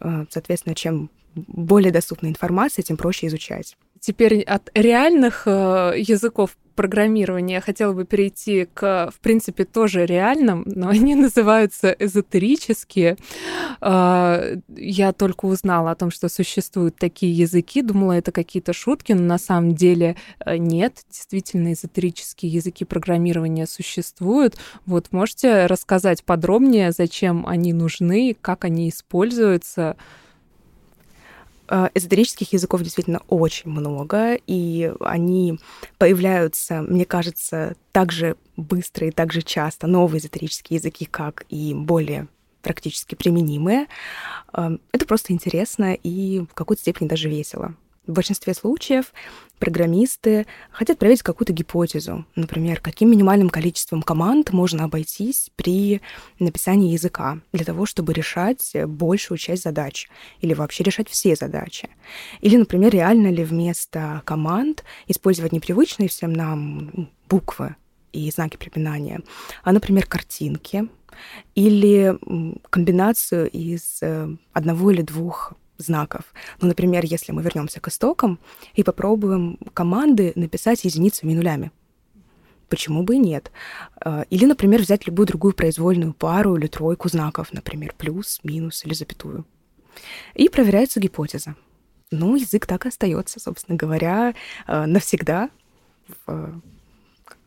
А, 0.00 0.26
соответственно, 0.30 0.74
чем 0.74 1.10
более 1.34 1.92
доступна 1.92 2.28
информация, 2.28 2.82
тем 2.82 2.96
проще 2.96 3.26
изучать. 3.26 3.76
Теперь 4.06 4.42
от 4.42 4.70
реальных 4.74 5.44
э, 5.46 5.94
языков 5.96 6.58
программирования 6.74 7.54
я 7.54 7.60
хотела 7.62 7.94
бы 7.94 8.04
перейти 8.04 8.68
к, 8.74 9.10
в 9.10 9.18
принципе, 9.20 9.64
тоже 9.64 10.04
реальным, 10.04 10.62
но 10.66 10.88
они 10.90 11.14
называются 11.14 11.90
эзотерические. 11.98 13.16
Э, 13.80 14.56
я 14.76 15.12
только 15.14 15.46
узнала 15.46 15.92
о 15.92 15.94
том, 15.94 16.10
что 16.10 16.28
существуют 16.28 16.96
такие 16.96 17.32
языки, 17.32 17.80
думала, 17.80 18.12
это 18.12 18.30
какие-то 18.30 18.74
шутки, 18.74 19.14
но 19.14 19.22
на 19.22 19.38
самом 19.38 19.74
деле 19.74 20.16
э, 20.44 20.58
нет. 20.58 20.98
Действительно, 21.08 21.72
эзотерические 21.72 22.52
языки 22.52 22.84
программирования 22.84 23.66
существуют. 23.66 24.58
Вот 24.84 25.12
можете 25.12 25.64
рассказать 25.64 26.24
подробнее, 26.24 26.92
зачем 26.92 27.46
они 27.46 27.72
нужны, 27.72 28.36
как 28.38 28.66
они 28.66 28.90
используются? 28.90 29.96
Э, 31.68 31.88
эзотерических 31.94 32.52
языков 32.52 32.82
действительно 32.82 33.22
очень 33.28 33.70
много, 33.70 34.38
и 34.46 34.92
они 35.00 35.58
появляются, 35.98 36.82
мне 36.82 37.04
кажется, 37.04 37.74
так 37.92 38.12
же 38.12 38.36
быстро 38.56 39.08
и 39.08 39.10
так 39.10 39.32
же 39.32 39.42
часто, 39.42 39.86
новые 39.86 40.20
эзотерические 40.20 40.76
языки, 40.78 41.06
как 41.06 41.46
и 41.48 41.74
более 41.74 42.28
практически 42.62 43.14
применимые. 43.14 43.86
Э, 44.52 44.76
это 44.92 45.06
просто 45.06 45.32
интересно 45.32 45.94
и 45.94 46.40
в 46.40 46.54
какой-то 46.54 46.82
степени 46.82 47.08
даже 47.08 47.28
весело. 47.28 47.74
В 48.06 48.12
большинстве 48.12 48.52
случаев 48.52 49.14
программисты 49.58 50.46
хотят 50.70 50.98
проверить 50.98 51.22
какую-то 51.22 51.54
гипотезу. 51.54 52.26
Например, 52.36 52.80
каким 52.80 53.10
минимальным 53.10 53.48
количеством 53.48 54.02
команд 54.02 54.52
можно 54.52 54.84
обойтись 54.84 55.50
при 55.56 56.02
написании 56.38 56.92
языка 56.92 57.38
для 57.52 57.64
того, 57.64 57.86
чтобы 57.86 58.12
решать 58.12 58.72
большую 58.86 59.38
часть 59.38 59.62
задач 59.62 60.08
или 60.42 60.52
вообще 60.52 60.84
решать 60.84 61.08
все 61.08 61.34
задачи. 61.34 61.88
Или, 62.42 62.56
например, 62.56 62.92
реально 62.92 63.28
ли 63.28 63.42
вместо 63.42 64.20
команд 64.26 64.84
использовать 65.06 65.52
непривычные 65.52 66.10
всем 66.10 66.34
нам 66.34 67.08
буквы 67.30 67.74
и 68.12 68.30
знаки 68.30 68.58
препинания, 68.58 69.22
а, 69.62 69.72
например, 69.72 70.06
картинки 70.06 70.88
или 71.54 72.18
комбинацию 72.70 73.48
из 73.50 73.98
э, 74.02 74.28
одного 74.52 74.90
или 74.90 75.02
двух 75.02 75.54
знаков. 75.78 76.24
Ну, 76.60 76.68
например, 76.68 77.04
если 77.04 77.32
мы 77.32 77.42
вернемся 77.42 77.80
к 77.80 77.88
истокам 77.88 78.38
и 78.74 78.82
попробуем 78.82 79.58
команды 79.72 80.32
написать 80.36 80.84
единицами 80.84 81.32
и 81.32 81.34
нулями. 81.34 81.72
Почему 82.68 83.02
бы 83.02 83.16
и 83.16 83.18
нет? 83.18 83.52
А, 84.00 84.24
или, 84.30 84.46
например, 84.46 84.80
взять 84.80 85.06
любую 85.06 85.26
другую 85.26 85.54
произвольную 85.54 86.14
пару 86.14 86.56
или 86.56 86.66
тройку 86.66 87.08
знаков, 87.08 87.52
например, 87.52 87.94
плюс, 87.96 88.40
минус 88.42 88.84
или 88.84 88.94
запятую. 88.94 89.44
И 90.34 90.48
проверяется 90.48 91.00
гипотеза. 91.00 91.56
Ну, 92.10 92.36
язык 92.36 92.66
так 92.66 92.86
и 92.86 92.88
остается, 92.88 93.40
собственно 93.40 93.76
говоря, 93.76 94.34
а, 94.66 94.86
навсегда 94.86 95.50
в 96.26 96.60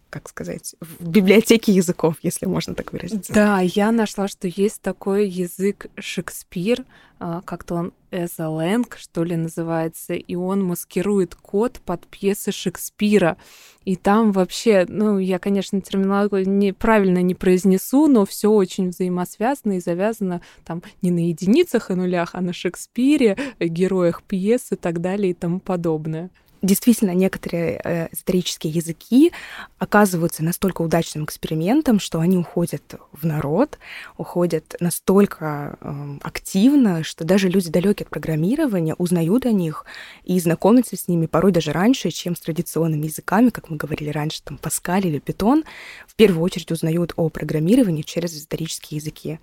как 0.10 0.30
сказать, 0.30 0.76
в 0.80 1.08
библиотеке 1.08 1.72
языков, 1.72 2.16
если 2.22 2.46
можно 2.46 2.74
так 2.74 2.94
выразиться. 2.94 3.34
Да, 3.34 3.60
я 3.62 3.92
нашла, 3.92 4.28
что 4.28 4.48
есть 4.48 4.82
такой 4.82 5.28
язык 5.28 5.88
Шекспир, 5.98 6.86
а, 7.20 7.42
как-то 7.42 7.76
он 7.76 7.94
Эзаленг, 8.12 8.96
что 8.98 9.24
ли, 9.24 9.36
называется, 9.36 10.14
и 10.14 10.36
он 10.36 10.64
маскирует 10.64 11.36
код 11.36 11.82
под 11.84 12.06
пьесы 12.08 12.52
Шекспира. 12.52 13.38
И 13.86 13.96
там 13.96 14.32
вообще, 14.32 14.86
ну, 14.88 15.18
я, 15.18 15.40
конечно, 15.40 15.82
терминологию 15.82 16.48
неправильно 16.48 17.22
не 17.22 17.36
произнесу, 17.36 18.08
но 18.08 18.26
все 18.26 18.50
очень 18.50 18.90
взаимосвязано 18.90 19.74
и 19.74 19.82
завязано 19.82 20.42
там 20.64 20.84
не 21.02 21.12
на 21.12 21.28
единицах 21.28 21.92
и 21.92 21.96
нулях, 21.96 22.32
а 22.34 22.42
на 22.42 22.54
Шекспире, 22.54 23.38
героях 23.60 24.24
пьесы 24.24 24.76
и 24.76 24.78
так 24.78 25.02
далее 25.02 25.32
и 25.32 25.34
тому 25.34 25.60
подобное 25.60 26.30
действительно 26.62 27.12
некоторые 27.12 27.80
э, 27.84 28.08
исторические 28.12 28.74
языки 28.74 29.32
оказываются 29.78 30.44
настолько 30.44 30.82
удачным 30.82 31.26
экспериментом, 31.26 32.00
что 32.00 32.20
они 32.20 32.38
уходят 32.38 32.96
в 33.12 33.26
народ, 33.26 33.78
уходят 34.18 34.76
настолько 34.80 35.78
э, 35.80 36.18
активно, 36.22 37.04
что 37.04 37.24
даже 37.24 37.50
люди 37.50 37.70
далекие 37.70 38.06
от 38.06 38.10
программирования 38.10 38.96
узнают 38.96 39.46
о 39.46 39.52
них 39.52 39.86
и 40.24 40.40
знакомятся 40.40 40.98
с 40.98 41.08
ними 41.08 41.26
порой 41.26 41.52
даже 41.52 41.72
раньше, 41.72 42.12
чем 42.12 42.36
с 42.36 42.40
традиционными 42.42 43.06
языками, 43.06 43.50
как 43.50 43.70
мы 43.70 43.78
говорили 43.78 44.10
раньше, 44.10 44.42
там 44.44 44.58
Паскаль 44.58 45.08
или 45.08 45.20
Питон, 45.20 45.64
в 46.08 46.16
первую 46.16 46.44
очередь 46.44 46.72
узнают 46.72 47.14
о 47.16 47.30
программировании 47.30 48.02
через 48.02 48.36
исторические 48.36 48.98
языки 48.98 49.40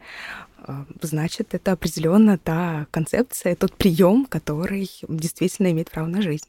э, 0.67 0.85
значит, 1.03 1.55
это 1.55 1.73
определенно 1.73 2.39
та 2.39 2.87
концепция, 2.91 3.55
тот 3.55 3.73
прием, 3.75 4.27
который 4.27 4.91
действительно 5.09 5.71
имеет 5.71 5.91
право 5.91 6.07
на 6.07 6.23
жизнь. 6.23 6.47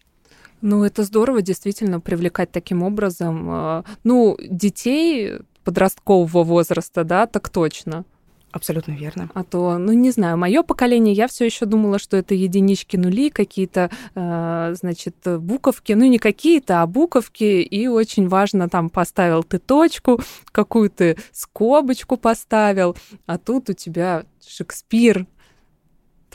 Ну, 0.66 0.84
это 0.84 1.04
здорово, 1.04 1.44
действительно, 1.44 2.00
привлекать 2.00 2.52
таким 2.52 2.82
образом, 2.82 3.48
э, 3.52 3.84
ну, 4.04 4.36
детей 4.40 5.34
подросткового 5.64 6.44
возраста, 6.44 7.04
да, 7.04 7.28
так 7.28 7.50
точно. 7.50 8.04
Абсолютно 8.52 8.94
верно. 8.94 9.30
А 9.36 9.44
то, 9.44 9.78
ну 9.78 9.94
не 9.94 10.10
знаю, 10.10 10.38
мое 10.38 10.64
поколение, 10.64 11.14
я 11.14 11.28
все 11.28 11.46
еще 11.46 11.68
думала, 11.68 12.00
что 12.00 12.18
это 12.18 12.34
единички, 12.34 12.98
нули, 12.98 13.30
какие-то, 13.30 13.92
э, 14.16 14.74
значит, 14.80 15.16
буковки, 15.24 15.94
ну 15.94 16.06
не 16.06 16.18
какие-то, 16.18 16.82
а 16.82 16.88
буковки, 16.88 17.62
и 17.62 17.88
очень 17.88 18.28
важно, 18.28 18.68
там 18.68 18.90
поставил 18.90 19.44
ты 19.44 19.60
точку, 19.60 20.20
какую 20.52 20.90
то 20.90 21.16
скобочку 21.32 22.18
поставил, 22.18 22.98
а 23.28 23.38
тут 23.38 23.70
у 23.70 23.74
тебя 23.74 24.26
Шекспир, 24.48 25.28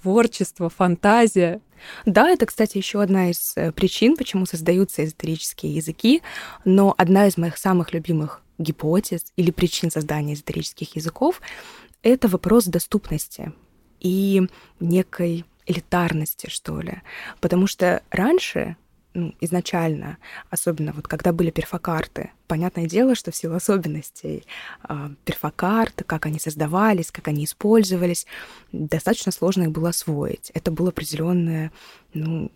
творчество, 0.00 0.68
фантазия. 0.68 1.60
Да, 2.04 2.28
это, 2.28 2.46
кстати, 2.46 2.78
еще 2.78 3.02
одна 3.02 3.30
из 3.30 3.52
э, 3.56 3.72
причин, 3.72 4.16
почему 4.16 4.46
создаются 4.46 5.04
эзотерические 5.04 5.74
языки, 5.74 6.22
но 6.64 6.94
одна 6.98 7.26
из 7.26 7.36
моих 7.36 7.56
самых 7.56 7.92
любимых 7.92 8.42
гипотез 8.58 9.32
или 9.36 9.50
причин 9.50 9.90
создания 9.90 10.34
эзотерических 10.34 10.96
языков— 10.96 11.40
это 12.02 12.28
вопрос 12.28 12.66
доступности 12.66 13.52
и 13.98 14.42
некой 14.78 15.44
элитарности, 15.66 16.48
что 16.50 16.80
ли. 16.80 17.02
Потому 17.40 17.66
что 17.66 18.02
раньше 18.10 18.76
ну, 19.14 19.34
изначально, 19.40 20.18
особенно 20.50 20.92
вот 20.92 21.08
когда 21.08 21.32
были 21.32 21.50
перфокарты, 21.50 22.30
понятное 22.46 22.86
дело, 22.86 23.14
что 23.14 23.30
в 23.30 23.36
силу 23.36 23.54
особенностей 23.54 24.44
э, 24.88 25.08
перфокарт, 25.24 26.04
как 26.06 26.26
они 26.26 26.38
создавались, 26.38 27.10
как 27.10 27.28
они 27.28 27.44
использовались, 27.44 28.26
достаточно 28.72 29.32
сложно 29.32 29.64
их 29.64 29.72
было 29.72 29.88
освоить. 29.88 30.50
Это 30.54 30.70
был 30.70 30.88
определенный, 30.88 31.70
ну, 32.14 32.50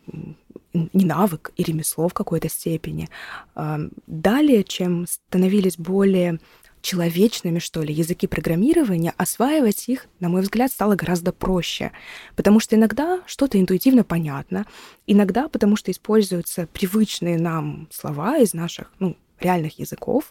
не 0.73 1.05
навык 1.05 1.53
и 1.57 1.63
ремесло 1.63 2.09
в 2.09 2.15
какой-то 2.15 2.49
степени. 2.49 3.09
Э, 3.57 3.79
далее, 4.07 4.65
чем 4.65 5.07
становились 5.07 5.77
более 5.77 6.39
человечными, 6.85 7.59
что 7.59 7.83
ли, 7.83 7.93
языки 7.93 8.27
программирования, 8.27 9.15
осваивать 9.17 9.89
их, 9.89 10.07
на 10.21 10.29
мой 10.29 10.43
взгляд, 10.43 10.71
стало 10.71 10.95
гораздо 10.95 11.33
проще. 11.33 11.91
Потому 12.37 12.61
что 12.61 12.77
иногда 12.77 13.23
что-то 13.27 13.59
интуитивно 13.59 14.05
понятно, 14.05 14.67
иногда 15.07 15.49
потому 15.49 15.77
что 15.77 15.91
используются 15.91 16.69
привычные 16.73 17.39
нам 17.39 17.89
слова 17.91 18.37
из 18.37 18.53
наших, 18.55 18.93
ну, 18.99 19.17
реальных 19.41 19.79
языков, 19.79 20.31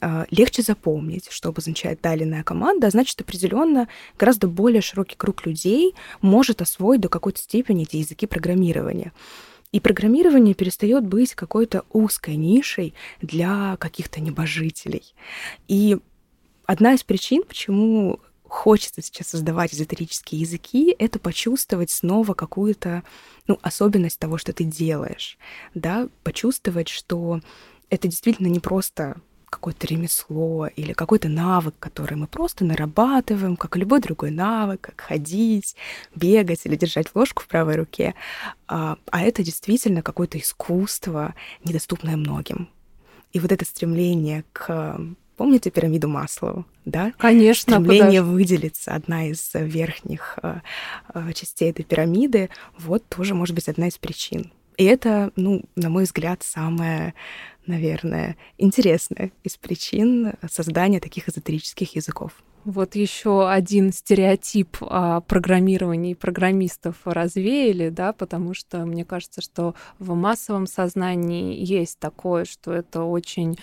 а, 0.00 0.26
легче 0.30 0.62
запомнить, 0.62 1.28
что 1.30 1.50
обозначает 1.50 2.00
далее 2.00 2.42
команда, 2.42 2.86
а 2.88 2.90
значит, 2.90 3.20
определенно 3.20 3.88
гораздо 4.18 4.48
более 4.48 4.80
широкий 4.80 5.16
круг 5.16 5.46
людей 5.46 5.94
может 6.20 6.62
освоить 6.62 7.00
до 7.00 7.08
какой-то 7.08 7.40
степени 7.40 7.82
эти 7.82 7.96
языки 7.96 8.26
программирования. 8.26 9.12
И 9.74 9.80
программирование 9.80 10.54
перестает 10.54 11.04
быть 11.04 11.34
какой-то 11.34 11.84
узкой 11.90 12.36
нишей 12.36 12.94
для 13.20 13.76
каких-то 13.78 14.20
небожителей. 14.20 15.02
И 15.66 15.98
одна 16.64 16.94
из 16.94 17.02
причин, 17.02 17.42
почему 17.42 18.20
хочется 18.44 19.02
сейчас 19.02 19.30
создавать 19.30 19.74
эзотерические 19.74 20.42
языки, 20.42 20.94
это 20.96 21.18
почувствовать 21.18 21.90
снова 21.90 22.34
какую-то 22.34 23.02
ну, 23.48 23.58
особенность 23.62 24.20
того, 24.20 24.38
что 24.38 24.52
ты 24.52 24.62
делаешь, 24.62 25.38
да, 25.74 26.08
почувствовать, 26.22 26.88
что 26.88 27.40
это 27.90 28.06
действительно 28.06 28.46
не 28.46 28.60
просто 28.60 29.20
какое-то 29.54 29.86
ремесло 29.86 30.66
или 30.66 30.92
какой-то 30.92 31.28
навык, 31.28 31.74
который 31.78 32.16
мы 32.16 32.26
просто 32.26 32.64
нарабатываем, 32.64 33.56
как 33.56 33.76
и 33.76 33.80
любой 33.80 34.00
другой 34.00 34.30
навык, 34.30 34.80
как 34.80 35.00
ходить, 35.00 35.76
бегать 36.14 36.60
или 36.64 36.76
держать 36.76 37.14
ложку 37.14 37.42
в 37.42 37.46
правой 37.46 37.76
руке. 37.76 38.14
А, 38.66 38.96
а 39.10 39.22
это 39.22 39.42
действительно 39.42 40.02
какое-то 40.02 40.38
искусство, 40.38 41.34
недоступное 41.64 42.16
многим. 42.16 42.68
И 43.32 43.40
вот 43.40 43.52
это 43.52 43.64
стремление 43.64 44.44
к 44.52 44.98
Помните 45.36 45.70
пирамиду 45.70 46.08
Маслоу, 46.08 46.64
да? 46.84 47.12
Конечно. 47.18 47.72
Стремление 47.72 48.20
куда 48.20 48.32
выделиться, 48.32 48.94
одна 48.94 49.26
из 49.26 49.50
верхних 49.52 50.38
э, 50.42 50.60
э, 51.12 51.32
частей 51.32 51.70
этой 51.70 51.84
пирамиды, 51.84 52.50
вот 52.78 53.04
тоже 53.08 53.34
может 53.34 53.54
быть 53.56 53.68
одна 53.68 53.88
из 53.88 53.98
причин. 53.98 54.52
И 54.76 54.84
это, 54.84 55.32
ну, 55.36 55.62
на 55.76 55.88
мой 55.88 56.04
взгляд, 56.04 56.42
самое 56.42 57.14
наверное, 57.66 58.36
интересная 58.58 59.32
из 59.42 59.56
причин 59.56 60.34
создания 60.50 61.00
таких 61.00 61.28
эзотерических 61.28 61.94
языков. 61.96 62.32
Вот 62.64 62.94
еще 62.94 63.48
один 63.48 63.92
стереотип 63.92 64.78
о 64.80 65.20
программировании 65.20 66.14
программистов 66.14 66.96
развеяли, 67.04 67.90
да, 67.90 68.14
потому 68.14 68.54
что 68.54 68.86
мне 68.86 69.04
кажется, 69.04 69.42
что 69.42 69.74
в 69.98 70.14
массовом 70.14 70.66
сознании 70.66 71.62
есть 71.62 71.98
такое, 71.98 72.46
что 72.46 72.72
это 72.72 73.02
очень 73.02 73.58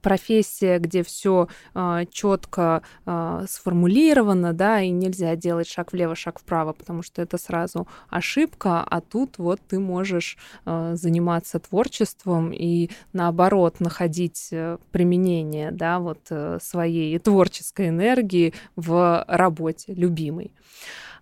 профессия, 0.00 0.78
где 0.78 1.02
все 1.02 1.48
а, 1.74 2.06
четко 2.06 2.82
а, 3.04 3.44
сформулировано, 3.46 4.54
да, 4.54 4.80
и 4.80 4.88
нельзя 4.88 5.36
делать 5.36 5.68
шаг 5.68 5.92
влево, 5.92 6.14
шаг 6.14 6.38
вправо, 6.38 6.72
потому 6.72 7.02
что 7.02 7.20
это 7.20 7.36
сразу 7.36 7.86
ошибка, 8.08 8.82
а 8.82 9.00
тут 9.02 9.36
вот 9.36 9.60
ты 9.68 9.78
можешь 9.78 10.38
а, 10.64 10.96
заниматься 10.96 11.58
творчеством 11.58 12.52
и 12.52 12.88
наоборот 13.12 13.80
находить 13.80 14.48
э, 14.50 14.78
применение, 14.90 15.70
да, 15.70 15.98
вот 15.98 16.20
э, 16.30 16.58
своей 16.62 17.18
творческой 17.18 17.81
творческой 17.82 17.88
энергии 17.88 18.54
в 18.76 19.24
работе 19.28 19.94
любимой. 19.94 20.52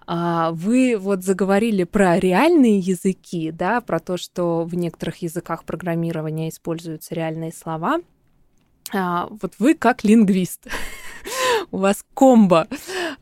А, 0.07 0.51
вы 0.53 0.97
вот 0.99 1.23
заговорили 1.23 1.85
про 1.85 2.19
реальные 2.19 2.79
языки, 2.79 3.53
да, 3.53 3.81
про 3.81 4.01
то, 4.01 4.17
что 4.17 4.65
в 4.65 4.75
некоторых 4.75 5.23
языках 5.23 5.65
программирования 5.65 6.49
используются 6.49 7.15
реальные 7.15 7.53
слова. 7.53 8.01
А, 8.93 9.29
вот 9.31 9.55
вы 9.59 9.75
как 9.75 10.03
лингвист, 10.03 10.67
у 11.71 11.79
вас 11.79 12.05
комбо. 12.15 12.67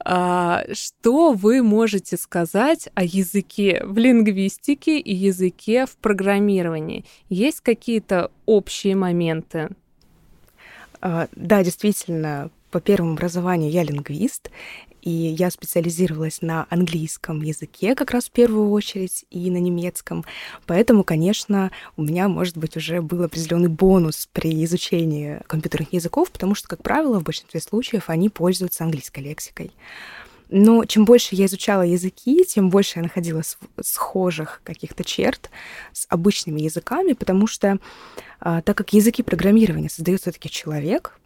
А, 0.03 0.65
что 0.73 1.33
вы 1.33 1.63
можете 1.63 2.17
сказать 2.17 2.89
о 2.95 3.05
языке 3.05 3.83
в 3.85 3.99
лингвистике 3.99 4.99
и 4.99 5.15
языке 5.15 5.85
в 5.85 5.97
программировании? 5.97 7.05
Есть 7.29 7.61
какие-то 7.61 8.31
общие 8.47 8.97
моменты? 8.97 9.69
Да, 11.01 11.63
действительно, 11.63 12.51
по 12.71 12.81
первому 12.81 13.13
образованию 13.13 13.71
я 13.71 13.83
лингвист, 13.83 14.51
и 15.03 15.11
я 15.11 15.51
специализировалась 15.51 16.43
на 16.43 16.67
английском 16.71 17.41
языке 17.41 17.95
как 17.95 18.11
раз 18.11 18.27
в 18.27 18.31
первую 18.31 18.71
очередь 18.71 19.25
и 19.31 19.51
на 19.51 19.59
немецком. 19.59 20.25
Поэтому, 20.67 21.05
конечно, 21.05 21.71
у 21.97 22.03
меня, 22.03 22.29
может 22.29 22.57
быть, 22.57 22.77
уже 22.77 23.01
был 23.01 23.23
определенный 23.23 23.69
бонус 23.69 24.29
при 24.33 24.65
изучении 24.65 25.41
компьютерных 25.47 25.93
языков, 25.93 26.31
потому 26.31 26.55
что, 26.55 26.69
как 26.69 26.83
правило, 26.83 27.21
в 27.21 27.25
большинстве 27.25 27.61
случаев 27.61 28.11
они 28.11 28.29
пользуются 28.29 28.85
английской 28.85 29.21
лексикой. 29.21 29.71
Но 30.51 30.85
чем 30.87 31.05
больше 31.05 31.35
я 31.35 31.45
изучала 31.45 31.83
языки, 31.83 32.45
тем 32.45 32.71
больше 32.71 32.99
я 32.99 33.03
находила 33.03 33.43
схожих 33.81 34.63
каких-то 34.65 35.05
черт 35.05 35.51
с 35.93 36.07
обычными 36.09 36.63
языками, 36.63 37.13
потому 37.13 37.47
что 37.47 37.79
а, 38.41 38.63
так 38.63 38.77
как 38.77 38.95
языки 38.95 39.23
программирования 39.23 39.91
создает 39.91 40.23
все-таки 40.23 40.49
человек, 40.49 41.19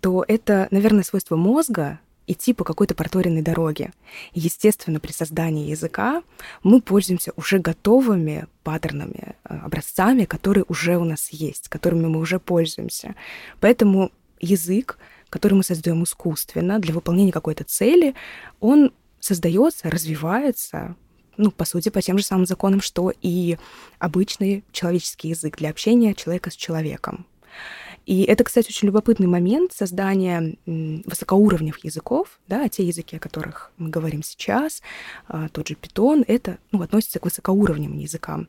то 0.00 0.24
это, 0.26 0.68
наверное, 0.70 1.04
свойство 1.04 1.36
мозга 1.36 2.00
идти 2.26 2.52
по 2.52 2.64
какой-то 2.64 2.94
проторенной 2.94 3.42
дороге. 3.42 3.92
Естественно, 4.32 5.00
при 5.00 5.12
создании 5.12 5.68
языка 5.68 6.22
мы 6.62 6.80
пользуемся 6.80 7.32
уже 7.36 7.58
готовыми 7.58 8.46
паттернами, 8.62 9.34
э, 9.44 9.58
образцами, 9.58 10.26
которые 10.26 10.64
уже 10.68 10.96
у 10.96 11.04
нас 11.04 11.30
есть, 11.30 11.68
которыми 11.68 12.06
мы 12.06 12.20
уже 12.20 12.38
пользуемся. 12.38 13.16
Поэтому 13.58 14.12
язык, 14.40 14.98
который 15.28 15.54
мы 15.54 15.64
создаем 15.64 16.04
искусственно 16.04 16.78
для 16.78 16.94
выполнения 16.94 17.32
какой-то 17.32 17.64
цели, 17.64 18.14
он 18.60 18.92
создается, 19.18 19.90
развивается, 19.90 20.94
ну, 21.36 21.50
по 21.50 21.64
сути, 21.64 21.88
по 21.88 22.00
тем 22.00 22.18
же 22.18 22.24
самым 22.24 22.46
законам, 22.46 22.80
что 22.80 23.12
и 23.22 23.58
обычный 23.98 24.62
человеческий 24.72 25.28
язык 25.28 25.56
для 25.58 25.70
общения 25.70 26.14
человека 26.14 26.50
с 26.50 26.54
человеком. 26.54 27.26
И 28.10 28.24
это, 28.24 28.42
кстати, 28.42 28.66
очень 28.66 28.88
любопытный 28.88 29.28
момент 29.28 29.72
создания 29.72 30.56
высокоуровневых 30.66 31.84
языков, 31.84 32.40
да, 32.48 32.68
те 32.68 32.82
языки, 32.82 33.14
о 33.14 33.20
которых 33.20 33.70
мы 33.78 33.88
говорим 33.88 34.24
сейчас, 34.24 34.82
а, 35.28 35.48
тот 35.48 35.68
же 35.68 35.74
Python, 35.74 36.24
это 36.26 36.58
ну, 36.72 36.82
относится 36.82 37.20
к 37.20 37.24
высокоуровневым 37.24 37.98
языкам. 37.98 38.48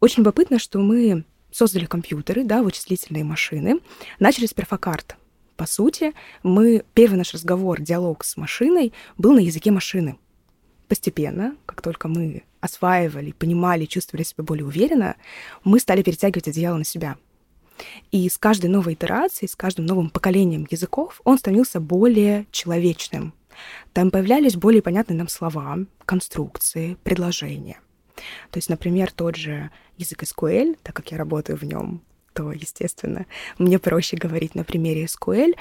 Очень 0.00 0.18
любопытно, 0.18 0.58
что 0.58 0.80
мы 0.80 1.24
создали 1.50 1.86
компьютеры, 1.86 2.44
да, 2.44 2.62
вычислительные 2.62 3.24
машины, 3.24 3.80
начали 4.20 4.44
с 4.44 4.52
перфокарт. 4.52 5.16
По 5.56 5.66
сути, 5.66 6.12
мы, 6.42 6.84
первый 6.92 7.16
наш 7.16 7.32
разговор, 7.32 7.80
диалог 7.80 8.22
с 8.22 8.36
машиной 8.36 8.92
был 9.16 9.32
на 9.32 9.40
языке 9.40 9.70
машины. 9.70 10.18
Постепенно, 10.88 11.56
как 11.64 11.80
только 11.80 12.06
мы 12.06 12.42
осваивали, 12.60 13.32
понимали, 13.32 13.86
чувствовали 13.86 14.24
себя 14.24 14.44
более 14.44 14.66
уверенно, 14.66 15.16
мы 15.64 15.80
стали 15.80 16.02
перетягивать 16.02 16.48
одеяло 16.48 16.76
на 16.76 16.84
себя— 16.84 17.16
и 18.10 18.28
с 18.28 18.38
каждой 18.38 18.70
новой 18.70 18.94
итерацией, 18.94 19.48
с 19.48 19.56
каждым 19.56 19.86
новым 19.86 20.10
поколением 20.10 20.66
языков 20.70 21.20
он 21.24 21.38
становился 21.38 21.80
более 21.80 22.46
человечным. 22.50 23.34
Там 23.92 24.10
появлялись 24.10 24.56
более 24.56 24.82
понятные 24.82 25.16
нам 25.16 25.28
слова, 25.28 25.78
конструкции, 26.04 26.96
предложения. 27.02 27.80
То 28.50 28.58
есть, 28.58 28.68
например, 28.68 29.12
тот 29.12 29.36
же 29.36 29.70
язык 29.96 30.22
SQL, 30.22 30.76
так 30.82 30.94
как 30.94 31.10
я 31.12 31.18
работаю 31.18 31.58
в 31.58 31.62
нем, 31.62 32.02
то, 32.32 32.52
естественно, 32.52 33.26
мне 33.58 33.78
проще 33.78 34.16
говорить 34.16 34.54
на 34.54 34.64
примере 34.64 35.04
SQL. 35.04 35.54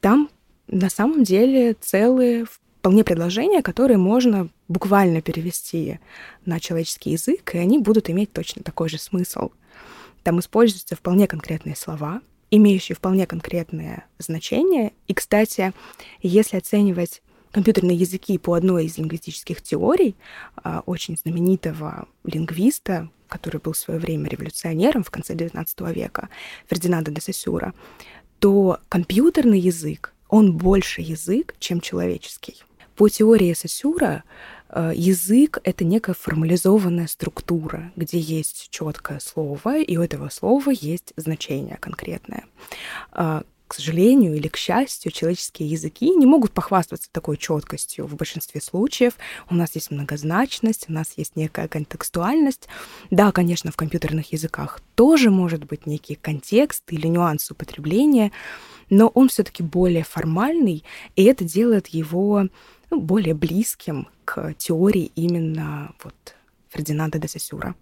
Там 0.00 0.30
на 0.66 0.90
самом 0.90 1.24
деле 1.24 1.74
целые 1.74 2.46
вполне 2.46 3.04
предложения, 3.04 3.62
которые 3.62 3.98
можно 3.98 4.48
буквально 4.68 5.20
перевести 5.20 5.98
на 6.44 6.60
человеческий 6.60 7.10
язык, 7.10 7.54
и 7.54 7.58
они 7.58 7.78
будут 7.78 8.10
иметь 8.10 8.32
точно 8.32 8.62
такой 8.62 8.88
же 8.88 8.98
смысл. 8.98 9.50
Там 10.26 10.40
используются 10.40 10.96
вполне 10.96 11.28
конкретные 11.28 11.76
слова, 11.76 12.20
имеющие 12.50 12.96
вполне 12.96 13.28
конкретное 13.28 14.06
значение. 14.18 14.92
И, 15.06 15.14
кстати, 15.14 15.72
если 16.20 16.56
оценивать 16.56 17.22
компьютерные 17.52 17.96
языки 17.96 18.36
по 18.36 18.54
одной 18.54 18.86
из 18.86 18.98
лингвистических 18.98 19.62
теорий 19.62 20.16
а, 20.56 20.82
очень 20.84 21.16
знаменитого 21.16 22.08
лингвиста, 22.24 23.08
который 23.28 23.60
был 23.60 23.72
в 23.72 23.78
свое 23.78 24.00
время 24.00 24.28
революционером 24.28 25.04
в 25.04 25.12
конце 25.12 25.34
XIX 25.34 25.94
века, 25.94 26.28
Фердинанда 26.68 27.12
де 27.12 27.20
Сосюра, 27.20 27.72
то 28.40 28.80
компьютерный 28.88 29.60
язык, 29.60 30.12
он 30.28 30.56
больше 30.56 31.02
язык, 31.02 31.54
чем 31.60 31.80
человеческий. 31.80 32.64
По 32.96 33.08
теории 33.08 33.52
Сосюра 33.52 34.24
э, 34.24 34.55
язык— 34.74 35.58
это 35.64 35.84
некая 35.84 36.14
формализованная 36.14 37.06
структура, 37.06 37.92
где 37.96 38.18
есть 38.18 38.68
четкое 38.70 39.20
слово, 39.20 39.78
и 39.78 39.96
у 39.96 40.02
этого 40.02 40.28
слова 40.28 40.70
есть 40.70 41.12
значение 41.16 41.76
конкретное. 41.80 42.44
А, 43.12 43.44
к 43.68 43.74
сожалению 43.74 44.36
или 44.36 44.48
к 44.48 44.56
счастью, 44.56 45.10
человеческие 45.10 45.68
языки 45.68 46.08
не 46.10 46.24
могут 46.24 46.52
похвастаться 46.52 47.08
такой 47.10 47.36
четкостью 47.36 48.06
в 48.06 48.14
большинстве 48.14 48.60
случаев. 48.60 49.14
У 49.50 49.54
нас 49.54 49.74
есть 49.74 49.90
многозначность, 49.90 50.86
у 50.88 50.92
нас 50.92 51.14
есть 51.16 51.34
некая 51.34 51.66
контекстуальность. 51.66 52.68
Да, 53.10 53.32
конечно, 53.32 53.72
в 53.72 53.76
компьютерных 53.76 54.32
языках 54.32 54.80
тоже 54.94 55.30
может 55.30 55.64
быть 55.64 55.86
некий 55.86 56.14
контекст 56.14 56.84
или 56.92 57.08
нюанс 57.08 57.50
употребления, 57.50 58.30
но 58.88 59.08
он 59.08 59.28
все-таки 59.28 59.64
более 59.64 60.04
формальный, 60.04 60.84
и 61.16 61.24
это 61.24 61.42
делает 61.42 61.88
его 61.88 62.48
ну, 62.90 63.00
более 63.00 63.34
близким 63.34 64.08
к 64.24 64.54
теории 64.54 65.10
именно 65.14 65.92
вот 66.02 66.34
Фердинанда 66.68 67.18
де 67.18 67.28
Сосюра. 67.28 67.74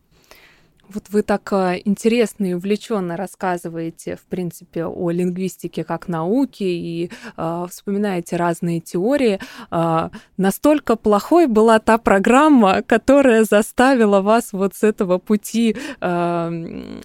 Вот 0.88 1.05
вы 1.09 1.23
так 1.23 1.51
э, 1.53 1.81
интересно 1.85 2.45
и 2.45 2.53
увлеченно 2.53 3.17
рассказываете, 3.17 4.17
в 4.17 4.23
принципе, 4.27 4.85
о 4.85 5.11
лингвистике 5.11 5.83
как 5.83 6.09
науке 6.09 6.67
и 6.67 7.11
э, 7.37 7.67
вспоминаете 7.71 8.37
разные 8.37 8.81
теории. 8.81 9.40
Э, 9.71 10.11
настолько 10.37 10.97
плохой 10.97 11.47
была 11.47 11.79
та 11.79 11.97
программа, 11.97 12.83
которая 12.83 13.45
заставила 13.45 14.21
вас 14.21 14.53
вот 14.53 14.75
с 14.75 14.83
этого 14.83 15.19
пути 15.19 15.75
э, 16.01 17.01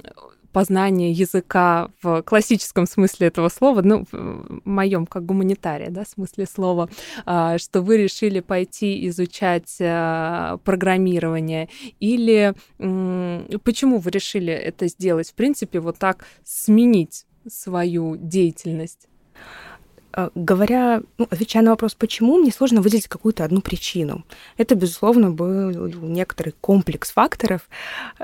познание 0.51 1.11
языка 1.11 1.89
в 2.01 2.21
классическом 2.23 2.85
смысле 2.85 3.27
этого 3.27 3.49
слова, 3.49 3.81
ну, 3.81 4.05
в 4.11 4.61
моем 4.65 5.05
как 5.05 5.25
гуманитария, 5.25 5.89
да, 5.89 6.03
смысле 6.05 6.45
слова, 6.45 6.89
а, 7.25 7.57
что 7.57 7.81
вы 7.81 7.97
решили 7.97 8.39
пойти 8.39 9.07
изучать 9.07 9.77
а, 9.79 10.57
программирование, 10.63 11.69
или 11.99 12.53
почему 12.77 13.99
вы 13.99 14.11
решили 14.11 14.53
это 14.53 14.87
сделать, 14.87 15.29
в 15.29 15.33
принципе, 15.33 15.79
вот 15.79 15.97
так 15.97 16.25
сменить 16.43 17.25
свою 17.47 18.15
деятельность? 18.17 19.07
А, 20.11 20.31
говоря, 20.33 21.01
ну, 21.17 21.27
отвечая 21.29 21.63
на 21.63 21.71
вопрос, 21.71 21.93
почему, 21.93 22.37
мне 22.37 22.51
сложно 22.51 22.81
выделить 22.81 23.07
какую-то 23.07 23.43
одну 23.43 23.61
причину. 23.61 24.25
Это, 24.57 24.75
безусловно, 24.75 25.31
был 25.31 25.87
некоторый 25.87 26.53
комплекс 26.61 27.11
факторов. 27.11 27.69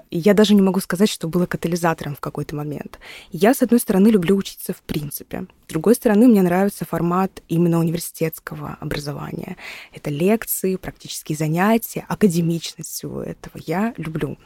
Я 0.10 0.34
даже 0.34 0.56
не 0.56 0.62
могу 0.62 0.80
сказать, 0.80 1.10
что 1.10 1.28
было 1.28 1.46
катализатором 1.46 2.16
в 2.16 2.20
какой-то 2.20 2.56
момент. 2.56 3.00
Я, 3.32 3.54
с 3.54 3.62
одной 3.62 3.80
стороны, 3.80 4.08
люблю 4.08 4.36
учиться 4.36 4.74
в 4.74 4.82
принципе. 4.82 5.46
С 5.68 5.70
другой 5.70 5.96
стороны, 5.96 6.28
мне 6.28 6.42
нравится 6.42 6.86
формат 6.86 7.44
именно 7.48 7.80
университетского 7.80 8.78
образования. 8.80 9.58
Это 9.94 10.10
лекции, 10.10 10.76
практические 10.78 11.38
занятия, 11.38 12.06
академичность 12.08 12.90
всего 12.90 13.22
этого. 13.22 13.62
Я 13.66 13.94
люблю. 13.98 14.38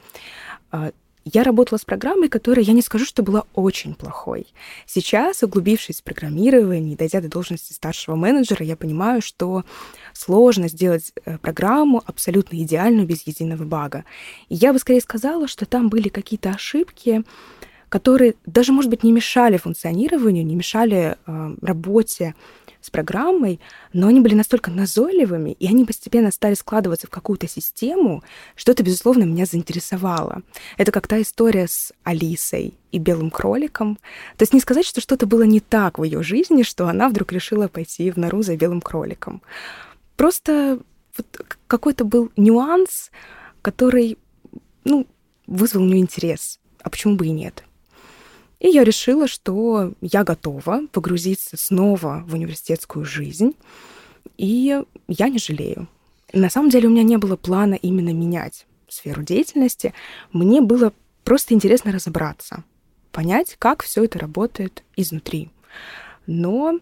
Я 1.25 1.43
работала 1.43 1.77
с 1.77 1.85
программой, 1.85 2.29
которая, 2.29 2.63
я 2.63 2.73
не 2.73 2.81
скажу, 2.81 3.05
что 3.05 3.23
была 3.23 3.43
очень 3.53 3.93
плохой. 3.93 4.47
Сейчас, 4.85 5.43
углубившись 5.43 5.99
в 5.99 6.03
программирование, 6.03 6.95
дойдя 6.95 7.21
до 7.21 7.27
должности 7.27 7.73
старшего 7.73 8.15
менеджера, 8.15 8.65
я 8.65 8.75
понимаю, 8.75 9.21
что 9.21 9.63
сложно 10.13 10.69
сделать 10.69 11.11
э, 11.25 11.37
программу 11.37 12.01
абсолютно 12.05 12.55
идеальную, 12.57 13.05
без 13.05 13.27
единого 13.27 13.63
бага. 13.63 14.05
И 14.47 14.55
я 14.55 14.73
бы 14.73 14.79
скорее 14.79 15.01
сказала, 15.01 15.47
что 15.47 15.65
там 15.65 15.89
были 15.89 16.09
какие-то 16.09 16.51
ошибки, 16.51 17.23
которые 17.89 18.35
даже, 18.45 18.71
может 18.71 18.89
быть, 18.89 19.03
не 19.03 19.11
мешали 19.11 19.57
функционированию, 19.57 20.45
не 20.45 20.55
мешали 20.55 21.17
э, 21.25 21.55
работе 21.61 22.35
с 22.81 22.89
программой, 22.89 23.59
но 23.93 24.07
они 24.07 24.21
были 24.21 24.35
настолько 24.35 24.71
назойливыми, 24.71 25.51
и 25.51 25.67
они 25.67 25.85
постепенно 25.85 26.31
стали 26.31 26.53
складываться 26.53 27.07
в 27.07 27.09
какую-то 27.09 27.47
систему, 27.47 28.23
что 28.55 28.71
это, 28.71 28.83
безусловно, 28.83 29.23
меня 29.23 29.45
заинтересовало. 29.45 30.43
Это 30.77 30.91
как 30.91 31.07
та 31.07 31.21
история 31.21 31.67
с 31.67 31.91
Алисой 32.03 32.75
и 32.91 32.97
белым 32.97 33.31
кроликом. 33.31 33.97
То 34.37 34.43
есть 34.43 34.53
не 34.53 34.59
сказать, 34.59 34.85
что 34.85 35.01
что-то 35.01 35.25
было 35.25 35.43
не 35.43 35.59
так 35.59 35.99
в 35.99 36.03
ее 36.03 36.23
жизни, 36.23 36.63
что 36.63 36.87
она 36.87 37.09
вдруг 37.09 37.31
решила 37.31 37.67
пойти 37.67 38.11
в 38.11 38.17
нору 38.17 38.41
за 38.41 38.55
белым 38.55 38.81
кроликом. 38.81 39.41
Просто 40.15 40.79
вот 41.17 41.45
какой-то 41.67 42.05
был 42.05 42.31
нюанс, 42.37 43.11
который 43.61 44.17
ну, 44.85 45.05
вызвал 45.47 45.83
у 45.83 45.85
нее 45.85 45.99
интерес. 45.99 46.59
А 46.81 46.89
почему 46.89 47.15
бы 47.15 47.27
и 47.27 47.31
нет? 47.31 47.63
И 48.59 48.67
я 48.67 48.83
решила, 48.83 49.27
что 49.27 49.93
я 50.01 50.23
готова 50.23 50.81
погрузиться 50.91 51.55
снова 51.57 52.23
в 52.27 52.33
университетскую 52.33 53.05
жизнь, 53.05 53.55
и 54.37 54.81
я 55.07 55.29
не 55.29 55.39
жалею. 55.39 55.87
На 56.33 56.49
самом 56.49 56.69
деле 56.69 56.87
у 56.87 56.91
меня 56.91 57.03
не 57.03 57.17
было 57.17 57.35
плана 57.35 57.75
именно 57.75 58.13
менять 58.13 58.65
сферу 58.87 59.23
деятельности. 59.23 59.93
Мне 60.31 60.61
было 60.61 60.93
просто 61.23 61.53
интересно 61.53 61.91
разобраться, 61.91 62.63
понять, 63.11 63.55
как 63.59 63.83
все 63.83 64.03
это 64.03 64.19
работает 64.19 64.83
изнутри. 64.95 65.49
Но 66.27 66.79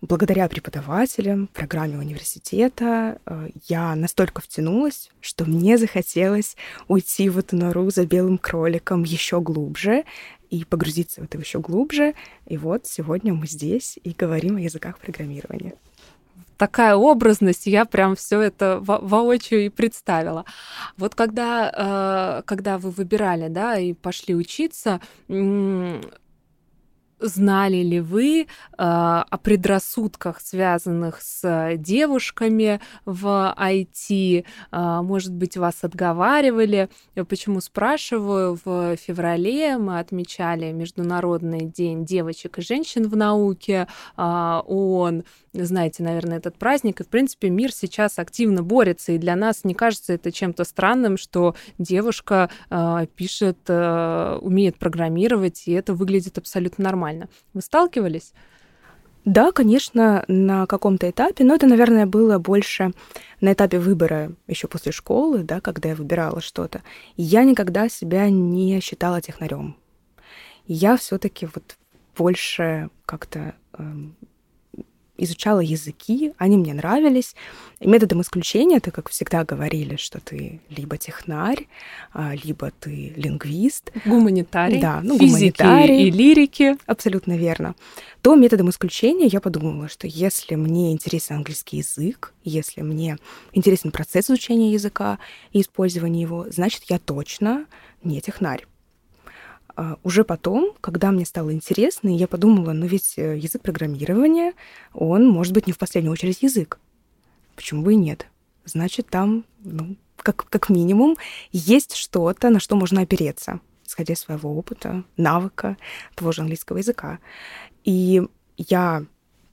благодаря 0.00 0.48
преподавателям, 0.48 1.46
программе 1.48 1.96
университета, 1.98 3.18
э, 3.24 3.50
я 3.68 3.94
настолько 3.94 4.40
втянулась, 4.40 5.10
что 5.20 5.44
мне 5.44 5.78
захотелось 5.78 6.56
уйти 6.88 7.28
в 7.28 7.38
эту 7.38 7.56
нору 7.56 7.90
за 7.90 8.06
белым 8.06 8.38
кроликом 8.38 9.04
еще 9.04 9.40
глубже 9.40 10.04
и 10.50 10.64
погрузиться 10.64 11.20
в 11.20 11.24
это 11.24 11.38
еще 11.38 11.60
глубже. 11.60 12.14
И 12.46 12.58
вот 12.58 12.86
сегодня 12.86 13.32
мы 13.32 13.46
здесь 13.46 13.98
и 14.02 14.10
говорим 14.10 14.56
о 14.56 14.60
языках 14.60 14.98
программирования 14.98 15.74
такая 16.60 16.94
образность, 16.94 17.66
я 17.66 17.86
прям 17.86 18.14
все 18.14 18.42
это 18.42 18.80
во 18.82 18.98
воочию 18.98 19.64
и 19.64 19.70
представила. 19.70 20.44
Вот 20.98 21.14
когда, 21.14 21.72
э, 21.74 22.42
когда 22.44 22.76
вы 22.76 22.90
выбирали, 22.90 23.48
да, 23.48 23.78
и 23.78 23.94
пошли 23.94 24.34
учиться, 24.34 25.00
Знали 27.20 27.82
ли 27.82 28.00
вы 28.00 28.42
э, 28.42 28.46
о 28.78 29.38
предрассудках, 29.42 30.40
связанных 30.40 31.20
с 31.20 31.74
девушками 31.76 32.80
в 33.04 33.54
IT? 33.58 34.44
Э, 34.72 35.00
может 35.02 35.32
быть, 35.32 35.58
вас 35.58 35.84
отговаривали? 35.84 36.88
Почему 37.28 37.60
спрашиваю? 37.60 38.58
В 38.64 38.96
феврале 38.96 39.76
мы 39.76 39.98
отмечали 39.98 40.72
Международный 40.72 41.66
день 41.66 42.06
девочек 42.06 42.58
и 42.58 42.62
женщин 42.62 43.06
в 43.06 43.16
науке. 43.16 43.86
Э, 44.16 44.62
ООН 44.66 45.24
знаете, 45.52 46.02
наверное, 46.02 46.38
этот 46.38 46.56
праздник. 46.56 47.00
И, 47.00 47.04
в 47.04 47.08
принципе, 47.08 47.50
мир 47.50 47.72
сейчас 47.72 48.18
активно 48.18 48.62
борется. 48.62 49.12
И 49.12 49.18
для 49.18 49.34
нас 49.36 49.64
не 49.64 49.74
кажется 49.74 50.12
это 50.12 50.30
чем-то 50.30 50.64
странным, 50.64 51.16
что 51.16 51.54
девушка 51.78 52.50
э, 52.70 53.06
пишет, 53.16 53.58
э, 53.66 54.38
умеет 54.40 54.78
программировать, 54.78 55.64
и 55.66 55.72
это 55.72 55.94
выглядит 55.94 56.38
абсолютно 56.38 56.84
нормально. 56.84 57.09
Вы 57.54 57.60
сталкивались? 57.60 58.32
Да, 59.24 59.52
конечно, 59.52 60.24
на 60.28 60.66
каком-то 60.66 61.10
этапе, 61.10 61.44
но 61.44 61.54
это, 61.54 61.66
наверное, 61.66 62.06
было 62.06 62.38
больше 62.38 62.92
на 63.40 63.52
этапе 63.52 63.78
выбора 63.78 64.32
еще 64.46 64.66
после 64.66 64.92
школы, 64.92 65.42
да, 65.42 65.60
когда 65.60 65.90
я 65.90 65.94
выбирала 65.94 66.40
что-то. 66.40 66.82
Я 67.16 67.44
никогда 67.44 67.88
себя 67.88 68.30
не 68.30 68.80
считала 68.80 69.20
технарем. 69.20 69.76
Я 70.66 70.96
все-таки 70.96 71.46
вот 71.46 71.76
больше 72.16 72.88
как-то 73.04 73.54
эм, 73.76 74.16
изучала 75.24 75.60
языки, 75.60 76.32
они 76.38 76.56
мне 76.56 76.74
нравились. 76.74 77.34
И 77.80 77.86
методом 77.86 78.20
исключения, 78.20 78.80
так 78.80 78.94
как 78.94 79.08
всегда 79.08 79.44
говорили, 79.44 79.96
что 79.96 80.20
ты 80.20 80.60
либо 80.68 80.96
технарь, 80.98 81.66
а, 82.12 82.34
либо 82.34 82.72
ты 82.78 83.12
лингвист. 83.16 83.92
Гуманитарий. 84.04 84.80
Да, 84.80 85.00
ну, 85.02 85.18
физики 85.18 85.62
гуманитарий. 85.62 86.08
и 86.08 86.10
лирики. 86.10 86.76
Абсолютно 86.86 87.36
верно. 87.36 87.74
То 88.22 88.34
методом 88.34 88.70
исключения 88.70 89.26
я 89.26 89.40
подумала, 89.40 89.88
что 89.88 90.06
если 90.06 90.54
мне 90.54 90.92
интересен 90.92 91.36
английский 91.36 91.78
язык, 91.78 92.34
если 92.44 92.82
мне 92.82 93.16
интересен 93.52 93.90
процесс 93.90 94.26
изучения 94.26 94.72
языка 94.72 95.18
и 95.52 95.60
использования 95.62 96.20
его, 96.20 96.46
значит, 96.50 96.84
я 96.88 96.98
точно 96.98 97.66
не 98.02 98.20
технарь. 98.20 98.66
А, 99.76 99.96
уже 100.02 100.24
потом, 100.24 100.74
когда 100.80 101.10
мне 101.10 101.24
стало 101.24 101.52
интересно, 101.52 102.08
я 102.08 102.26
подумала, 102.26 102.72
ну 102.72 102.86
ведь 102.86 103.14
э, 103.16 103.36
язык 103.36 103.62
программирования, 103.62 104.54
он 104.92 105.26
может 105.28 105.52
быть 105.52 105.66
не 105.66 105.72
в 105.72 105.78
последнюю 105.78 106.12
очередь 106.12 106.42
язык. 106.42 106.78
Почему 107.56 107.82
бы 107.82 107.92
и 107.92 107.96
нет? 107.96 108.26
Значит, 108.64 109.08
там, 109.08 109.44
ну, 109.60 109.96
как, 110.16 110.48
как 110.48 110.68
минимум, 110.68 111.16
есть 111.52 111.94
что-то, 111.94 112.50
на 112.50 112.60
что 112.60 112.76
можно 112.76 113.02
опереться, 113.02 113.60
исходя 113.86 114.14
из 114.14 114.20
своего 114.20 114.56
опыта, 114.56 115.04
навыка 115.16 115.76
того 116.14 116.32
же 116.32 116.42
английского 116.42 116.78
языка. 116.78 117.18
И 117.84 118.22
я, 118.56 119.04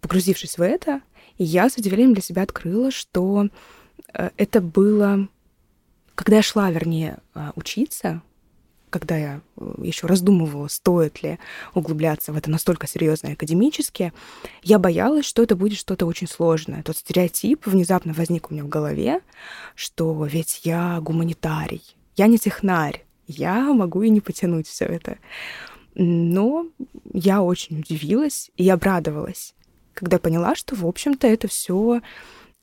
погрузившись 0.01 0.58
в 0.58 0.62
это, 0.62 1.01
я 1.38 1.69
с 1.69 1.77
удивлением 1.77 2.13
для 2.13 2.23
себя 2.23 2.43
открыла, 2.43 2.91
что 2.91 3.49
э, 4.13 4.30
это 4.38 4.62
было, 4.62 5.27
когда 6.15 6.38
я 6.38 6.41
шла, 6.41 6.71
вернее, 6.71 7.19
э, 7.36 7.51
учиться, 7.56 8.21
когда 8.89 9.17
я 9.17 9.41
э, 9.58 9.73
еще 9.84 10.08
раздумывала, 10.08 10.67
стоит 10.67 11.21
ли 11.23 11.39
углубляться 11.73 12.32
в 12.32 12.38
это 12.38 12.50
настолько 12.50 12.88
серьезно 12.88 13.32
академически, 13.32 14.13
я 14.63 14.80
боялась, 14.80 15.26
что 15.26 15.43
это 15.43 15.56
будет 15.56 15.78
что-то 15.78 16.06
очень 16.06 16.28
сложное. 16.28 16.84
Тот 16.84 16.97
стереотип 16.97 17.67
внезапно 17.67 18.13
возник 18.13 18.50
у 18.50 18.54
меня 18.54 18.63
в 18.63 18.69
голове, 18.69 19.21
что 19.76 20.26
ведь 20.26 20.62
я 20.63 21.00
гуманитарий, 21.02 21.84
я 22.15 22.28
не 22.28 22.38
технарь, 22.38 23.06
я 23.28 23.73
могу 23.73 24.02
и 24.04 24.10
не 24.10 24.21
потянуть 24.21 24.67
все 24.67 24.86
это. 24.86 25.17
Но 25.95 26.67
я 27.13 27.41
очень 27.41 27.80
удивилась 27.80 28.52
и 28.56 28.69
обрадовалась, 28.69 29.56
когда 29.93 30.19
поняла, 30.19 30.56
что, 30.56 30.76
в 30.76 30.86
общем-то, 30.86 31.28
это 31.28 31.47
все 31.47 32.02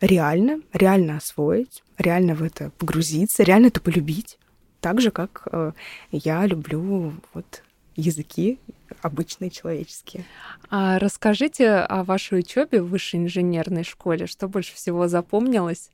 реально, 0.00 0.60
реально 0.72 1.16
освоить, 1.16 1.82
реально 1.98 2.34
в 2.34 2.42
это 2.42 2.70
погрузиться, 2.78 3.42
реально 3.42 3.66
это 3.66 3.80
полюбить 3.80 4.38
так 4.84 5.00
же, 5.00 5.10
как 5.10 5.48
э, 5.50 5.72
я 6.12 6.44
люблю 6.44 7.14
вот 7.32 7.62
языки 7.96 8.58
обычные 9.00 9.48
человеческие. 9.48 10.26
А 10.68 10.98
расскажите 10.98 11.70
о 11.70 12.04
вашей 12.04 12.40
учебе 12.40 12.82
в 12.82 12.88
высшей 12.88 13.20
инженерной 13.20 13.82
школе. 13.82 14.26
Что 14.26 14.46
больше 14.46 14.74
всего 14.74 15.08
запомнилось? 15.08 15.88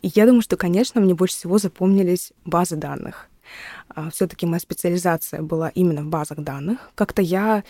Я 0.00 0.26
думаю, 0.26 0.42
что, 0.42 0.56
конечно, 0.56 1.00
мне 1.00 1.14
больше 1.14 1.34
всего 1.34 1.58
запомнились 1.58 2.32
базы 2.44 2.76
данных. 2.76 3.26
А, 3.88 4.10
Все-таки 4.10 4.46
моя 4.46 4.60
специализация 4.60 5.42
была 5.42 5.70
именно 5.70 6.02
в 6.02 6.06
базах 6.06 6.38
данных. 6.38 6.92
Как-то 6.94 7.20
я 7.20 7.64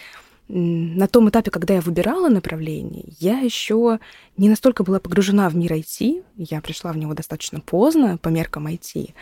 на 0.49 1.07
том 1.09 1.29
этапе, 1.29 1.51
когда 1.51 1.75
я 1.75 1.81
выбирала 1.81 2.29
направление, 2.29 3.05
я 3.19 3.41
еще 3.41 4.01
не 4.37 4.49
настолько 4.49 4.83
была 4.83 4.99
погружена 4.99 5.49
в 5.49 5.57
мир 5.57 5.73
IT. 5.73 6.25
Я 6.37 6.61
пришла 6.61 6.93
в 6.93 6.97
него 6.97 7.15
достаточно 7.15 7.61
поздно, 7.61 8.17
по 8.17 8.29
меркам 8.29 8.67
IT, 8.67 9.15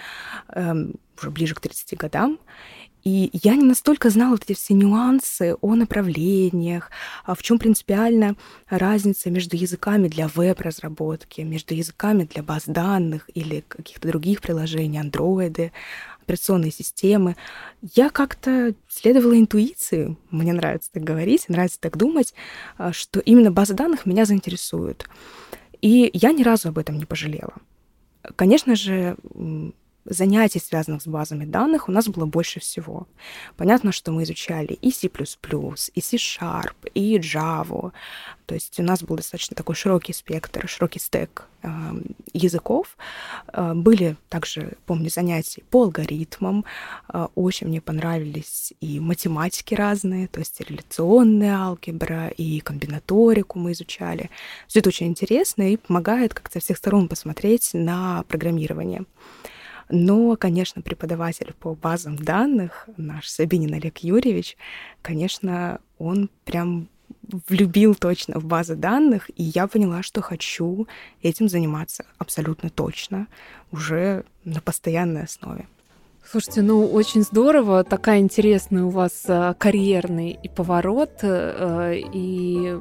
эм, 0.55 0.95
уже 1.19 1.31
ближе 1.31 1.55
к 1.55 1.61
30 1.61 1.97
годам. 1.97 2.39
И 3.07 3.31
я 3.33 3.55
не 3.55 3.63
настолько 3.63 4.11
знала 4.11 4.33
вот 4.33 4.43
эти 4.43 4.55
все 4.55 4.75
нюансы 4.75 5.55
о 5.61 5.77
направлениях, 5.77 6.91
а 7.25 7.37
в 7.37 7.43
чем 7.43 7.57
принципиально 7.57 8.35
разница 8.69 9.31
между 9.31 9.57
языками 9.57 10.09
для 10.09 10.27
веб-разработки, 10.27 11.43
между 11.43 11.75
языками 11.75 12.25
для 12.25 12.43
баз 12.43 12.65
данных 12.67 13.31
или 13.33 13.65
каких-то 13.69 14.09
других 14.09 14.41
приложений, 14.41 14.99
андроиды, 14.99 15.71
операционные 16.27 16.73
системы. 16.73 17.37
Я 17.95 18.11
как-то 18.11 18.75
следовала 18.89 19.39
интуиции, 19.39 20.17
мне 20.31 20.53
нравится 20.53 20.91
так 20.93 21.05
говорить, 21.05 21.49
нравится 21.49 21.81
так 21.81 21.97
думать, 21.97 22.35
а, 22.77 22.93
что 22.93 23.21
именно 23.21 23.53
базы 23.53 23.75
данных 23.75 24.07
меня 24.07 24.25
заинтересуют. 24.25 25.09
И 25.81 26.11
я 26.13 26.33
ни 26.33 26.43
разу 26.43 26.69
об 26.69 26.79
этом 26.79 26.99
не 26.99 27.05
пожалела. 27.05 27.55
Конечно 28.35 28.75
же, 28.75 29.17
занятий, 30.09 30.61
связанных 30.61 31.03
с 31.03 31.07
базами 31.07 31.45
данных, 31.45 31.89
у 31.89 31.93
нас 31.93 32.09
было 32.09 32.27
больше 32.27 32.61
всего. 32.61 33.07
Понятно, 33.57 33.93
что 33.93 34.13
мы 34.13 34.23
изучали 34.23 34.73
и 34.75 34.91
C++, 34.91 35.09
и 35.09 36.01
C-Sharp, 36.01 36.75
и 36.95 37.19
Java. 37.19 37.93
То 38.47 38.55
есть 38.55 38.79
у 38.79 38.83
нас 38.83 39.03
был 39.03 39.17
достаточно 39.17 39.57
такой 39.57 39.75
широкий 39.75 40.13
спектр, 40.13 40.69
широкий 40.69 41.01
стек 41.01 41.47
э, 41.63 41.69
языков. 42.33 42.97
Э, 43.53 43.75
были 43.75 44.17
также, 44.29 44.75
помню, 44.87 45.11
занятия 45.11 45.63
по 45.71 45.83
алгоритмам. 45.83 46.65
Э, 47.13 47.27
очень 47.35 47.67
мне 47.67 47.81
понравились 47.81 48.73
и 48.81 49.01
математики 49.01 49.75
разные, 49.75 50.29
то 50.29 50.39
есть 50.39 50.61
реляционная 50.61 51.57
алгебра, 51.57 52.29
и 52.29 52.61
комбинаторику 52.61 53.59
мы 53.59 53.73
изучали. 53.73 54.31
Все 54.69 54.79
это 54.79 54.91
очень 54.91 55.09
интересно 55.09 55.73
и 55.73 55.77
помогает 55.77 56.33
как-то 56.33 56.61
со 56.61 56.65
всех 56.65 56.77
сторон 56.77 57.09
посмотреть 57.09 57.71
на 57.73 58.23
программирование. 58.29 59.05
Но, 59.89 60.37
конечно, 60.37 60.83
преподаватель 60.83 61.55
по 61.59 61.75
базам 61.75 62.17
данных, 62.17 62.89
наш 62.97 63.29
Сабинин 63.29 63.75
Олег 63.75 63.99
Юрьевич, 63.99 64.57
конечно, 65.03 65.81
он 65.99 66.29
прям 66.45 66.89
влюбил 67.49 67.95
точно 67.95 68.39
в 68.39 68.45
базы 68.45 68.75
данных, 68.75 69.31
и 69.37 69.43
я 69.43 69.67
поняла, 69.67 70.03
что 70.03 70.23
хочу 70.23 70.87
этим 71.23 71.49
заниматься 71.49 72.05
абсолютно 72.19 72.71
точно, 72.71 73.27
уже 73.73 74.25
на 74.45 74.61
постоянной 74.61 75.25
основе. 75.25 75.67
Слушайте, 76.25 76.63
ну 76.63 76.85
очень 76.87 77.23
здорово, 77.23 77.85
такая 77.85 78.19
интересная 78.19 78.83
у 78.83 78.91
вас 78.91 79.25
э, 79.29 79.55
карьерный 79.59 80.37
и 80.43 80.49
поворот, 80.49 81.21
э, 81.23 82.01
и 82.13 82.77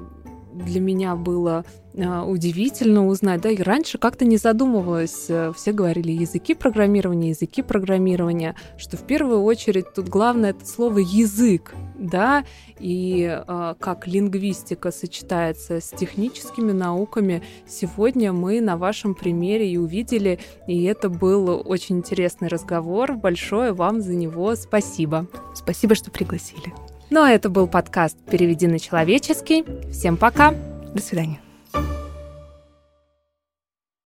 для 0.55 0.79
меня 0.79 1.15
было 1.15 1.65
а, 1.97 2.25
удивительно 2.25 3.07
узнать, 3.07 3.41
да, 3.41 3.49
и 3.49 3.61
раньше 3.61 3.97
как-то 3.97 4.25
не 4.25 4.37
задумывалась, 4.37 5.25
э, 5.29 5.53
все 5.55 5.71
говорили 5.71 6.11
языки 6.11 6.53
программирования, 6.53 7.29
языки 7.29 7.61
программирования, 7.61 8.55
что 8.77 8.97
в 8.97 9.03
первую 9.03 9.43
очередь 9.43 9.93
тут 9.93 10.09
главное 10.09 10.49
это 10.49 10.65
слово 10.65 10.99
язык, 10.99 11.73
да, 11.97 12.43
и 12.79 13.23
э, 13.25 13.75
как 13.79 14.07
лингвистика 14.07 14.91
сочетается 14.91 15.79
с 15.79 15.89
техническими 15.89 16.73
науками, 16.73 17.43
сегодня 17.65 18.33
мы 18.33 18.59
на 18.59 18.75
вашем 18.77 19.15
примере 19.15 19.71
и 19.71 19.77
увидели, 19.77 20.39
и 20.67 20.83
это 20.83 21.09
был 21.09 21.61
очень 21.65 21.97
интересный 21.97 22.49
разговор, 22.49 23.13
большое 23.13 23.71
вам 23.71 24.01
за 24.01 24.15
него 24.15 24.55
спасибо. 24.55 25.27
Спасибо, 25.53 25.95
что 25.95 26.11
пригласили. 26.11 26.73
Ну 27.09 27.21
а 27.21 27.31
это 27.31 27.49
был 27.49 27.67
подкаст 27.67 28.17
«Переведи 28.29 28.67
на 28.67 28.79
человеческий». 28.79 29.63
Всем 29.91 30.17
пока! 30.17 30.53
До 30.93 31.01
свидания. 31.01 31.39